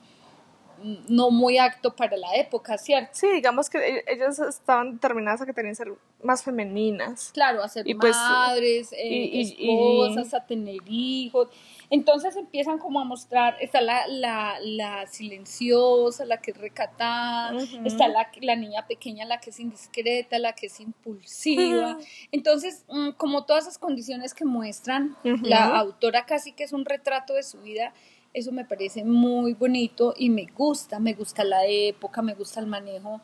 no 1.08 1.30
muy 1.30 1.58
acto 1.58 1.94
para 1.94 2.16
la 2.16 2.34
época, 2.34 2.76
¿cierto? 2.78 3.10
Sí, 3.12 3.28
digamos 3.28 3.70
que 3.70 3.78
e, 3.78 4.04
ellas 4.06 4.38
estaban 4.38 4.94
determinadas 4.94 5.40
a 5.42 5.46
que 5.46 5.52
tenían 5.52 5.72
que 5.72 5.76
ser 5.76 5.92
más 6.22 6.42
femeninas. 6.42 7.30
Claro, 7.32 7.62
a 7.62 7.68
ser 7.68 7.84
pues, 7.98 8.16
madres, 8.16 8.90
esposas, 8.92 10.34
a 10.34 10.44
tener 10.44 10.80
hijos. 10.86 11.48
Entonces 11.94 12.34
empiezan 12.34 12.78
como 12.78 13.00
a 13.00 13.04
mostrar, 13.04 13.56
está 13.60 13.80
la, 13.80 14.08
la, 14.08 14.58
la 14.60 15.06
silenciosa, 15.06 16.24
la 16.24 16.38
que 16.38 16.50
es 16.50 16.58
recatada, 16.58 17.56
está 17.84 18.08
la, 18.08 18.28
la, 18.40 18.56
niña 18.56 18.84
pequeña, 18.88 19.24
la 19.24 19.38
que 19.38 19.50
es 19.50 19.60
indiscreta, 19.60 20.40
la 20.40 20.54
que 20.54 20.66
es 20.66 20.80
impulsiva. 20.80 21.96
Entonces, 22.32 22.84
mm, 22.88 23.10
como 23.10 23.44
todas 23.44 23.68
esas 23.68 23.78
condiciones 23.78 24.34
que 24.34 24.44
muestran, 24.44 25.16
la 25.22 25.66
autora 25.78 26.26
casi 26.26 26.50
que 26.50 26.64
es 26.64 26.72
un 26.72 26.84
retrato 26.84 27.34
de 27.34 27.44
su 27.44 27.60
vida 27.62 27.92
eso 28.34 28.50
me 28.50 28.64
parece 28.64 29.04
muy 29.04 29.54
bonito 29.54 30.12
y 30.18 30.28
me 30.28 30.46
gusta, 30.46 30.98
me 30.98 31.14
gusta 31.14 31.44
la 31.44 31.66
época, 31.66 32.20
me 32.20 32.34
gusta 32.34 32.58
el 32.58 32.66
manejo 32.66 33.20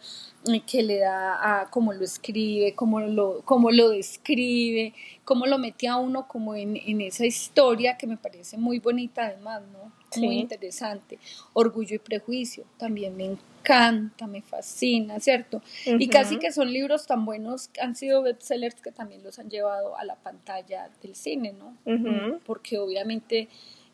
que 0.66 0.84
le 0.84 1.00
da 1.00 1.62
a 1.62 1.68
cómo 1.68 1.92
lo 1.92 2.04
escribe, 2.04 2.74
cómo 2.76 3.00
lo, 3.00 3.42
cómo 3.44 3.72
lo 3.72 3.88
describe, 3.90 4.94
cómo 5.24 5.46
lo 5.46 5.58
mete 5.58 5.88
a 5.88 5.96
uno 5.96 6.28
como 6.28 6.54
en, 6.54 7.00
esa 7.00 7.26
historia 7.26 7.98
que 7.98 8.06
me 8.06 8.16
parece 8.16 8.56
muy 8.56 8.78
bonita 8.78 9.26
además, 9.26 9.62
¿no? 9.72 9.92
Muy 10.16 10.38
interesante. 10.38 11.18
Orgullo 11.52 11.96
y 11.96 11.98
prejuicio, 11.98 12.64
también 12.78 13.16
me 13.16 13.24
encanta, 13.26 14.28
me 14.28 14.42
fascina, 14.42 15.18
¿cierto? 15.18 15.60
Y 15.86 16.08
casi 16.08 16.38
que 16.38 16.52
son 16.52 16.72
libros 16.72 17.06
tan 17.06 17.24
buenos, 17.24 17.70
han 17.82 17.96
sido 17.96 18.22
bestsellers 18.22 18.80
que 18.80 18.92
también 18.92 19.24
los 19.24 19.40
han 19.40 19.50
llevado 19.50 19.98
a 19.98 20.04
la 20.04 20.14
pantalla 20.14 20.88
del 21.02 21.16
cine, 21.16 21.52
¿no? 21.52 21.76
Porque 22.44 22.78
obviamente 22.78 23.48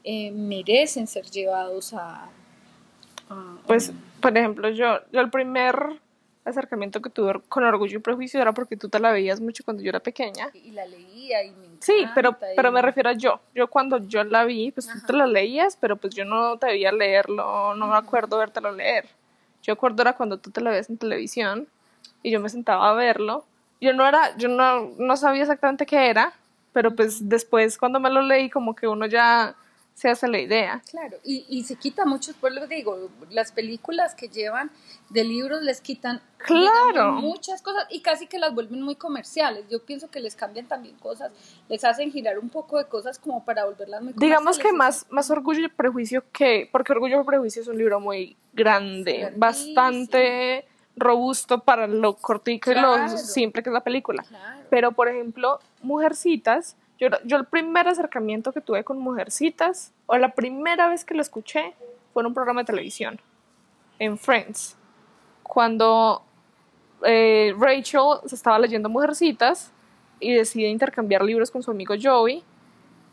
eh, 0.08 0.30
merecen 0.30 1.08
ser 1.08 1.24
llevados 1.26 1.92
a, 1.92 2.28
Pues, 3.66 3.92
por 4.20 4.38
ejemplo, 4.38 4.68
yo, 4.70 5.00
yo 5.10 5.20
el 5.20 5.30
primer 5.30 5.98
acercamiento 6.44 7.02
que 7.02 7.10
tuve 7.10 7.40
con 7.48 7.64
Orgullo 7.64 7.98
y 7.98 8.00
Prejuicio 8.00 8.40
era 8.40 8.52
porque 8.52 8.76
tú 8.76 8.88
te 8.88 9.00
la 9.00 9.10
veías 9.10 9.40
mucho 9.40 9.64
cuando 9.64 9.82
yo 9.82 9.88
era 9.88 9.98
pequeña. 9.98 10.48
Y 10.54 10.70
la 10.70 10.86
leía 10.86 11.42
y 11.42 11.50
me 11.50 11.66
Sí, 11.80 12.06
pero, 12.14 12.38
pero 12.54 12.70
me 12.70 12.82
refiero 12.82 13.10
a 13.10 13.14
yo. 13.14 13.40
Yo 13.52 13.66
cuando 13.66 13.98
yo 13.98 14.22
la 14.22 14.44
vi, 14.44 14.70
pues 14.70 14.86
tú 14.86 14.94
te 15.04 15.12
la 15.12 15.26
leías, 15.26 15.76
pero 15.76 15.96
pues 15.96 16.14
yo 16.14 16.24
no 16.24 16.56
te 16.56 16.66
veía 16.66 16.92
leerlo, 16.92 17.74
no 17.74 17.88
me 17.88 17.96
acuerdo 17.96 18.38
vértelo 18.38 18.70
leer. 18.70 19.08
Yo 19.64 19.72
acuerdo 19.72 20.02
era 20.02 20.12
cuando 20.12 20.38
tú 20.38 20.52
te 20.52 20.60
la 20.60 20.70
ves 20.70 20.88
en 20.88 20.98
televisión 20.98 21.66
y 22.22 22.30
yo 22.30 22.38
me 22.38 22.48
sentaba 22.48 22.90
a 22.90 22.94
verlo. 22.94 23.44
Yo 23.80 23.92
no 23.92 24.06
era, 24.06 24.36
yo 24.36 24.48
no, 24.48 24.92
no 24.98 25.16
sabía 25.16 25.42
exactamente 25.42 25.84
qué 25.84 26.10
era, 26.10 26.32
pero 26.72 26.94
pues 26.94 27.28
después 27.28 27.76
cuando 27.76 27.98
me 27.98 28.08
lo 28.08 28.22
leí 28.22 28.48
como 28.50 28.76
que 28.76 28.86
uno 28.86 29.06
ya 29.06 29.56
se 29.96 30.10
hace 30.10 30.28
la 30.28 30.38
idea. 30.38 30.82
Claro, 30.90 31.16
y, 31.24 31.46
y 31.48 31.64
se 31.64 31.76
quita 31.76 32.04
muchos, 32.04 32.36
por 32.36 32.52
lo 32.52 32.66
digo, 32.66 33.08
las 33.30 33.50
películas 33.50 34.14
que 34.14 34.28
llevan 34.28 34.70
de 35.08 35.24
libros 35.24 35.62
les 35.62 35.80
quitan 35.80 36.20
claro. 36.36 37.12
muchas 37.12 37.62
cosas 37.62 37.86
y 37.88 38.02
casi 38.02 38.26
que 38.26 38.38
las 38.38 38.54
vuelven 38.54 38.82
muy 38.82 38.96
comerciales. 38.96 39.64
Yo 39.70 39.82
pienso 39.86 40.10
que 40.10 40.20
les 40.20 40.36
cambian 40.36 40.66
también 40.66 40.96
cosas, 40.96 41.32
les 41.70 41.82
hacen 41.82 42.12
girar 42.12 42.38
un 42.38 42.50
poco 42.50 42.76
de 42.76 42.84
cosas 42.84 43.18
como 43.18 43.42
para 43.42 43.64
volverlas 43.64 44.02
muy 44.02 44.12
Digamos 44.14 44.58
que 44.58 44.70
más, 44.70 45.06
más 45.08 45.30
Orgullo 45.30 45.64
y 45.64 45.68
Prejuicio 45.68 46.24
que, 46.30 46.68
porque 46.70 46.92
Orgullo 46.92 47.22
y 47.22 47.24
Prejuicio 47.24 47.62
es 47.62 47.68
un 47.68 47.78
libro 47.78 47.98
muy 47.98 48.36
grande, 48.52 49.32
bastante 49.36 50.66
robusto 50.94 51.60
para 51.60 51.86
lo 51.86 52.16
cortico 52.16 52.70
y 52.70 52.74
lo 52.74 53.08
simple 53.16 53.62
que 53.62 53.70
es 53.70 53.74
la 53.74 53.82
película. 53.82 54.26
Pero, 54.68 54.92
por 54.92 55.08
ejemplo, 55.08 55.58
Mujercitas 55.80 56.76
yo, 56.98 57.08
yo 57.24 57.36
el 57.36 57.46
primer 57.46 57.88
acercamiento 57.88 58.52
que 58.52 58.60
tuve 58.60 58.84
con 58.84 58.98
Mujercitas, 58.98 59.92
o 60.06 60.16
la 60.16 60.34
primera 60.34 60.88
vez 60.88 61.04
que 61.04 61.14
lo 61.14 61.22
escuché, 61.22 61.74
fue 62.12 62.22
en 62.22 62.28
un 62.28 62.34
programa 62.34 62.62
de 62.62 62.66
televisión, 62.66 63.20
en 63.98 64.18
Friends, 64.18 64.76
cuando 65.42 66.22
eh, 67.04 67.54
Rachel 67.58 68.20
se 68.26 68.34
estaba 68.34 68.58
leyendo 68.58 68.88
Mujercitas 68.88 69.72
y 70.20 70.32
decide 70.32 70.68
intercambiar 70.68 71.22
libros 71.22 71.50
con 71.50 71.62
su 71.62 71.70
amigo 71.70 71.94
Joey, 72.00 72.42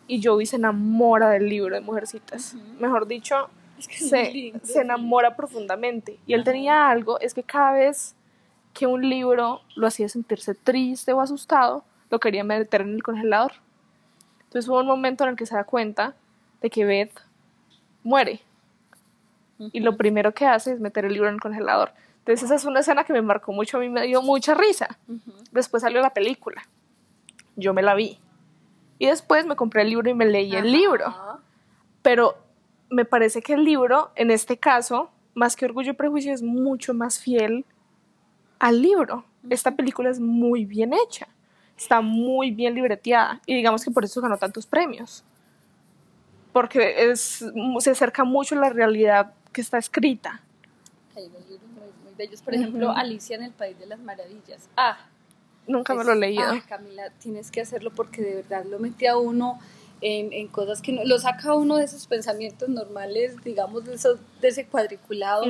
y 0.07 0.21
Joey 0.21 0.45
se 0.45 0.57
enamora 0.57 1.29
del 1.29 1.47
libro 1.47 1.75
de 1.75 1.81
Mujercitas. 1.81 2.55
Mejor 2.79 3.07
dicho, 3.07 3.49
se, 3.79 4.53
se, 4.63 4.81
enamora 4.81 5.35
profundamente. 5.35 6.19
Y 6.27 6.33
él 6.33 6.43
tenía 6.43 6.89
algo, 6.89 7.19
es 7.19 7.33
que 7.33 7.43
cada 7.43 7.73
vez 7.73 8.15
que 8.73 8.87
un 8.87 9.07
libro 9.07 9.61
lo 9.75 9.87
hacía 9.87 10.09
sentirse 10.09 10.55
triste 10.55 11.13
o 11.13 11.21
asustado, 11.21 11.83
lo 12.09 12.19
quería 12.19 12.43
meter 12.43 12.81
en 12.81 12.95
el 12.95 13.03
congelador. 13.03 13.53
Entonces 14.53 14.69
hubo 14.69 14.81
un 14.81 14.85
momento 14.85 15.23
en 15.23 15.31
el 15.31 15.35
que 15.35 15.47
se 15.47 15.55
da 15.55 15.63
cuenta 15.63 16.13
de 16.61 16.69
que 16.69 16.86
Beth 16.86 17.19
muere. 18.03 18.39
Y 19.57 19.80
lo 19.80 19.97
primero 19.97 20.36
que 20.36 20.45
hace 20.45 20.73
es 20.73 20.80
meter 20.80 21.05
el 21.05 21.13
libro 21.13 21.28
en 21.28 21.34
el 21.34 21.41
congelador. 21.41 21.91
Entonces 22.19 22.43
esa 22.43 22.53
es 22.53 22.63
una 22.63 22.82
escena 22.82 23.03
que 23.03 23.13
me 23.13 23.23
marcó 23.23 23.51
mucho, 23.51 23.78
a 23.78 23.80
mí 23.80 23.89
me 23.89 24.03
dio 24.03 24.21
mucha 24.21 24.53
risa. 24.53 24.99
Después 25.51 25.82
salió 25.82 26.01
la 26.01 26.13
película. 26.13 26.67
Yo 27.55 27.73
me 27.73 27.82
la 27.82 27.95
vi. 27.95 28.19
Y 28.99 29.07
después 29.07 29.47
me 29.47 29.55
compré 29.55 29.82
el 29.82 29.89
libro 29.89 30.07
y 30.11 30.13
me 30.13 30.28
leí 30.28 30.55
el 30.55 30.71
libro. 30.71 31.15
Pero 32.03 32.38
me 32.91 33.05
parece 33.05 33.41
que 33.41 33.53
el 33.53 33.63
libro, 33.63 34.11
en 34.13 34.30
este 34.30 34.57
caso, 34.57 35.09
más 35.34 35.55
que 35.55 35.65
Orgullo 35.65 35.93
y 35.93 35.95
Prejuicio, 35.95 36.32
es 36.32 36.43
mucho 36.43 36.93
más 36.93 37.19
fiel 37.19 37.65
al 38.59 38.84
libro. 38.84 39.25
Esta 39.49 39.71
película 39.71 40.11
es 40.11 40.19
muy 40.19 40.65
bien 40.65 40.93
hecha 40.93 41.28
está 41.84 42.01
muy 42.01 42.51
bien 42.51 42.73
libreteada 42.73 43.41
y 43.45 43.55
digamos 43.55 43.84
que 43.84 43.91
por 43.91 44.03
eso 44.03 44.21
ganó 44.21 44.38
tantos 44.38 44.65
premios. 44.65 45.23
Porque 46.51 47.09
es, 47.11 47.43
se 47.79 47.91
acerca 47.91 48.23
mucho 48.23 48.55
a 48.55 48.59
la 48.59 48.69
realidad 48.69 49.34
que 49.51 49.61
está 49.61 49.77
escrita. 49.77 50.41
Hay 51.15 51.25
unos 51.25 51.49
libros 51.49 51.69
muy, 51.69 52.03
muy 52.03 52.13
bellos. 52.15 52.41
Por 52.41 52.53
ejemplo, 52.53 52.91
Alicia 52.91 53.36
en 53.36 53.43
el 53.43 53.51
País 53.51 53.77
de 53.79 53.88
las 53.88 53.99
Maravillas. 53.99 54.69
Ah, 54.77 54.97
Nunca 55.67 55.95
me 55.95 56.03
lo 56.03 56.13
he 56.13 56.15
leído. 56.15 56.43
Ah, 56.43 56.61
Camila, 56.67 57.09
tienes 57.19 57.49
que 57.49 57.61
hacerlo 57.61 57.91
porque 57.91 58.21
de 58.21 58.36
verdad 58.36 58.65
lo 58.65 58.79
mete 58.79 59.07
a 59.07 59.17
uno 59.17 59.59
en, 60.06 60.34
en 60.34 60.49
cosas 60.49 60.82
que 60.82 60.91
no, 60.91 61.01
lo 61.06 61.18
saca 61.18 61.56
uno 61.56 61.78
de 61.78 61.86
esos 61.86 62.08
pensamientos 62.08 62.68
normales, 62.68 63.41
digamos, 63.41 63.86
de, 63.86 63.95
esos, 63.95 64.20
de 64.41 64.49
ese 64.49 64.66
cuadriculado 64.66 65.45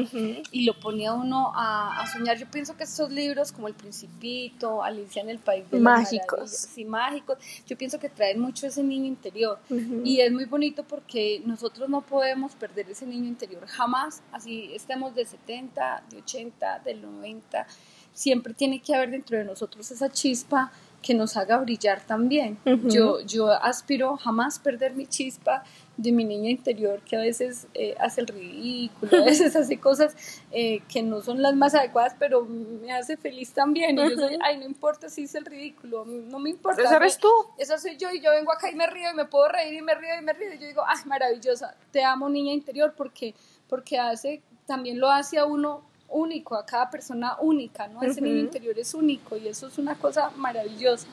y 0.51 0.65
lo 0.65 0.79
pone 0.79 1.07
a 1.07 1.13
uno 1.13 1.51
a, 1.55 1.99
a, 1.99 2.07
soñar. 2.07 2.37
Yo 2.37 2.45
pienso 2.51 2.77
que 2.77 2.83
estos 2.83 3.11
libros 3.11 3.51
como 3.51 3.67
El 3.67 3.73
Principito, 3.73 4.83
Alicia 4.83 5.23
en 5.23 5.29
el 5.29 5.39
País 5.39 5.65
de 5.71 5.79
mágicos. 5.79 6.39
las 6.39 6.51
sí, 6.51 6.85
mágicos, 6.85 7.39
yo 7.67 7.75
pienso 7.75 7.97
que 7.97 8.09
traen 8.09 8.39
mucho 8.39 8.67
ese 8.67 8.83
niño 8.83 9.07
interior 9.07 9.57
y 10.03 10.19
es 10.19 10.31
muy 10.31 10.45
bonito 10.45 10.83
porque 10.83 11.41
nosotros 11.45 11.89
no 11.89 12.01
podemos 12.01 12.53
perder 12.53 12.91
ese 12.91 13.07
niño 13.07 13.27
interior 13.27 13.65
jamás, 13.65 14.21
así 14.31 14.71
estemos 14.75 15.15
de 15.15 15.25
70, 15.25 16.03
de 16.11 16.17
80, 16.17 16.79
del 16.85 17.01
90 17.01 17.65
siempre 18.13 18.53
tiene 18.53 18.79
que 18.79 18.93
haber 18.93 19.09
dentro 19.09 19.35
de 19.39 19.43
nosotros 19.43 19.89
esa 19.89 20.11
chispa 20.11 20.71
que 21.03 21.13
nos 21.13 21.37
haga 21.37 21.57
brillar 21.57 22.01
también. 22.01 22.57
Uh 22.65 22.69
-huh. 22.71 22.89
yo, 22.89 23.19
yo 23.21 23.51
aspiro 23.51 24.17
jamás 24.17 24.57
perder 24.57 24.95
mi 24.95 25.05
chispa 25.05 25.63
de 25.97 26.11
mi 26.11 26.23
niña 26.23 26.49
interior 26.49 27.01
que 27.01 27.15
a 27.15 27.19
veces 27.19 27.67
eh, 27.75 27.93
hace 27.99 28.21
el 28.21 28.27
ridículo, 28.27 29.21
a 29.21 29.25
veces 29.25 29.55
hace 29.55 29.79
cosas 29.79 30.15
eh, 30.51 30.81
que 30.91 31.03
no 31.03 31.21
son 31.21 31.41
las 31.41 31.55
más 31.55 31.75
adecuadas, 31.75 32.15
pero 32.17 32.45
me 32.45 32.91
hace 32.91 33.17
feliz 33.17 33.53
también. 33.53 33.99
Y 33.99 34.09
yo 34.09 34.15
soy, 34.15 34.39
ay, 34.41 34.57
no 34.57 34.65
importa 34.65 35.09
si 35.09 35.23
hice 35.23 35.37
el 35.37 35.45
ridículo, 35.45 36.05
no 36.05 36.39
me 36.39 36.49
importa. 36.49 36.81
Esa 36.81 36.97
eres 36.97 37.19
tú. 37.19 37.29
Eso 37.57 37.77
soy 37.77 37.97
yo 37.97 38.09
y 38.11 38.21
yo 38.21 38.31
vengo 38.31 38.51
acá 38.51 38.71
y 38.71 38.75
me 38.75 38.87
río 38.87 39.11
y 39.11 39.15
me 39.15 39.25
puedo 39.25 39.49
reír 39.49 39.73
y 39.75 39.81
me 39.81 39.93
río 39.93 40.15
y 40.19 40.23
me 40.23 40.33
río. 40.33 40.53
Y 40.53 40.57
yo 40.57 40.67
digo, 40.67 40.83
ay, 40.87 41.03
maravillosa, 41.05 41.75
te 41.91 42.03
amo 42.03 42.29
niña 42.29 42.53
interior 42.53 42.93
porque, 42.97 43.35
porque 43.67 43.99
hace, 43.99 44.41
también 44.65 44.99
lo 44.99 45.11
hace 45.11 45.37
a 45.37 45.45
uno 45.45 45.83
único, 46.13 46.55
a 46.55 46.65
cada 46.65 46.89
persona 46.89 47.37
única, 47.41 47.87
¿no? 47.87 48.01
Ese 48.01 48.21
uh 48.21 48.23
-huh. 48.23 48.27
niño 48.27 48.39
interior 48.39 48.77
es 48.79 48.93
único 48.93 49.35
y 49.37 49.47
eso 49.47 49.67
es 49.67 49.77
una 49.77 49.95
cosa 49.95 50.31
maravillosa. 50.37 51.07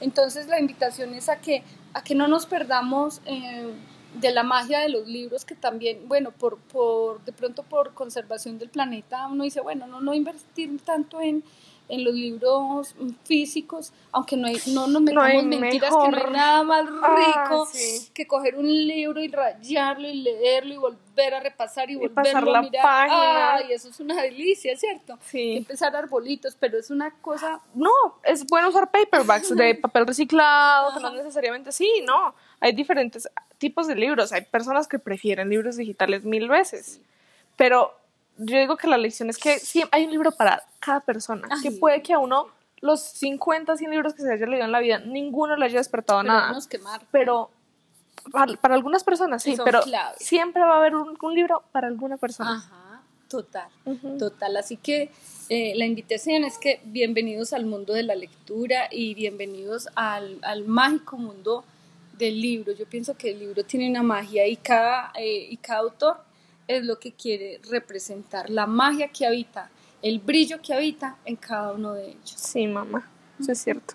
Entonces 0.00 0.46
la 0.48 0.58
invitación 0.58 1.14
es 1.14 1.28
a 1.28 1.40
que, 1.40 1.62
a 1.92 2.02
que 2.02 2.14
no 2.14 2.28
nos 2.28 2.46
perdamos 2.46 3.20
eh, 3.26 3.72
de 4.14 4.32
la 4.32 4.42
magia 4.42 4.80
de 4.80 4.88
los 4.88 5.06
libros, 5.06 5.44
que 5.44 5.54
también, 5.54 6.08
bueno, 6.08 6.30
por, 6.30 6.58
por, 6.58 7.22
de 7.24 7.32
pronto 7.32 7.62
por 7.62 7.94
conservación 7.94 8.58
del 8.58 8.70
planeta, 8.70 9.26
uno 9.26 9.44
dice, 9.44 9.60
bueno, 9.60 9.86
no, 9.86 10.00
no 10.00 10.14
invertir 10.14 10.80
tanto 10.80 11.20
en, 11.20 11.44
en 11.88 12.04
los 12.04 12.14
libros 12.14 12.94
físicos, 13.24 13.92
aunque 14.12 14.36
no, 14.36 14.46
hay, 14.46 14.60
no 14.68 14.86
nos 14.86 15.00
metamos 15.00 15.42
no 15.44 15.58
mentiras, 15.58 15.90
mejor. 15.90 16.04
que 16.04 16.20
no 16.20 16.26
hay 16.26 16.32
nada 16.32 16.62
más 16.62 16.86
rico 16.86 17.00
ah, 17.02 17.66
sí. 17.72 18.08
que 18.12 18.26
coger 18.26 18.56
un 18.56 18.66
libro 18.66 19.20
y 19.20 19.28
rayarlo 19.28 20.08
y 20.08 20.14
leerlo 20.14 20.74
y 20.74 20.76
volver 20.76 21.34
a 21.34 21.40
repasar 21.40 21.90
y, 21.90 21.94
y 21.94 21.96
volverlo 21.96 22.54
a 22.54 22.62
mirar. 22.62 22.82
Página. 22.82 23.54
Ay, 23.54 23.72
eso 23.72 23.88
es 23.88 24.00
una 24.00 24.20
delicia, 24.20 24.76
¿cierto? 24.76 25.18
Sí. 25.22 25.56
empezar 25.56 25.96
arbolitos, 25.96 26.56
pero 26.60 26.78
es 26.78 26.90
una 26.90 27.10
cosa... 27.22 27.60
No, 27.74 27.90
es 28.22 28.46
bueno 28.46 28.68
usar 28.68 28.90
paperbacks 28.90 29.56
de 29.56 29.74
papel 29.82 30.06
reciclado, 30.06 30.94
que 30.94 31.00
no 31.00 31.12
necesariamente 31.12 31.72
sí, 31.72 31.90
no. 32.06 32.34
Hay 32.60 32.72
diferentes 32.72 33.28
tipos 33.56 33.86
de 33.86 33.94
libros. 33.94 34.32
Hay 34.32 34.42
personas 34.42 34.88
que 34.88 34.98
prefieren 34.98 35.48
libros 35.48 35.76
digitales 35.76 36.24
mil 36.24 36.48
veces, 36.48 37.00
pero 37.56 37.94
yo 38.38 38.58
digo 38.58 38.76
que 38.76 38.86
la 38.86 38.96
lección 38.96 39.28
es 39.28 39.38
que 39.38 39.58
sí, 39.58 39.82
hay 39.90 40.04
un 40.04 40.12
libro 40.12 40.32
para 40.32 40.62
cada 40.80 41.00
persona, 41.00 41.46
Ay. 41.50 41.60
que 41.62 41.70
puede 41.72 42.02
que 42.02 42.14
a 42.14 42.18
uno 42.18 42.46
los 42.80 43.00
50, 43.00 43.76
100 43.76 43.90
libros 43.90 44.14
que 44.14 44.22
se 44.22 44.32
haya 44.32 44.46
leído 44.46 44.64
en 44.64 44.72
la 44.72 44.78
vida, 44.80 45.00
ninguno 45.00 45.56
le 45.56 45.66
haya 45.66 45.78
despertado 45.78 46.20
pero 46.22 46.32
nada. 46.32 46.58
Quemar. 46.70 47.02
Pero 47.10 47.50
para, 48.30 48.54
para, 48.54 48.74
algunas 48.74 49.02
personas 49.02 49.42
sí, 49.42 49.56
pero 49.64 49.82
claves. 49.82 50.18
siempre 50.20 50.62
va 50.62 50.74
a 50.74 50.78
haber 50.78 50.94
un, 50.94 51.16
un, 51.20 51.34
libro 51.34 51.64
para 51.72 51.88
alguna 51.88 52.16
persona. 52.16 52.56
Ajá, 52.56 53.02
total, 53.28 53.68
uh 53.84 53.92
-huh. 53.92 54.18
total. 54.18 54.56
Así 54.56 54.76
que 54.76 55.10
eh, 55.48 55.72
la 55.74 55.86
invitación 55.86 56.44
es 56.44 56.58
que 56.58 56.80
bienvenidos 56.84 57.52
al 57.52 57.66
mundo 57.66 57.94
de 57.94 58.04
la 58.04 58.14
lectura 58.14 58.88
y 58.90 59.14
bienvenidos 59.14 59.88
al, 59.96 60.38
al 60.42 60.64
mágico 60.64 61.16
mundo 61.16 61.64
del 62.16 62.40
libro. 62.40 62.72
Yo 62.72 62.86
pienso 62.86 63.16
que 63.16 63.30
el 63.30 63.40
libro 63.40 63.64
tiene 63.64 63.90
una 63.90 64.02
magia 64.02 64.46
y 64.46 64.56
cada, 64.56 65.12
eh, 65.16 65.48
y 65.50 65.56
cada 65.56 65.80
autor 65.80 66.27
es 66.68 66.84
lo 66.84 67.00
que 67.00 67.12
quiere 67.12 67.60
representar, 67.68 68.48
la 68.50 68.66
magia 68.66 69.08
que 69.08 69.26
habita, 69.26 69.70
el 70.02 70.20
brillo 70.20 70.60
que 70.62 70.74
habita 70.74 71.16
en 71.24 71.36
cada 71.36 71.72
uno 71.72 71.94
de 71.94 72.10
ellos. 72.10 72.34
Sí, 72.36 72.66
mamá, 72.66 73.10
eso 73.40 73.52
es 73.52 73.58
cierto. 73.58 73.94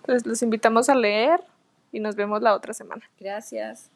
Entonces 0.00 0.26
los 0.26 0.42
invitamos 0.42 0.88
a 0.88 0.94
leer 0.94 1.40
y 1.92 2.00
nos 2.00 2.16
vemos 2.16 2.42
la 2.42 2.54
otra 2.54 2.72
semana. 2.72 3.08
Gracias. 3.20 3.90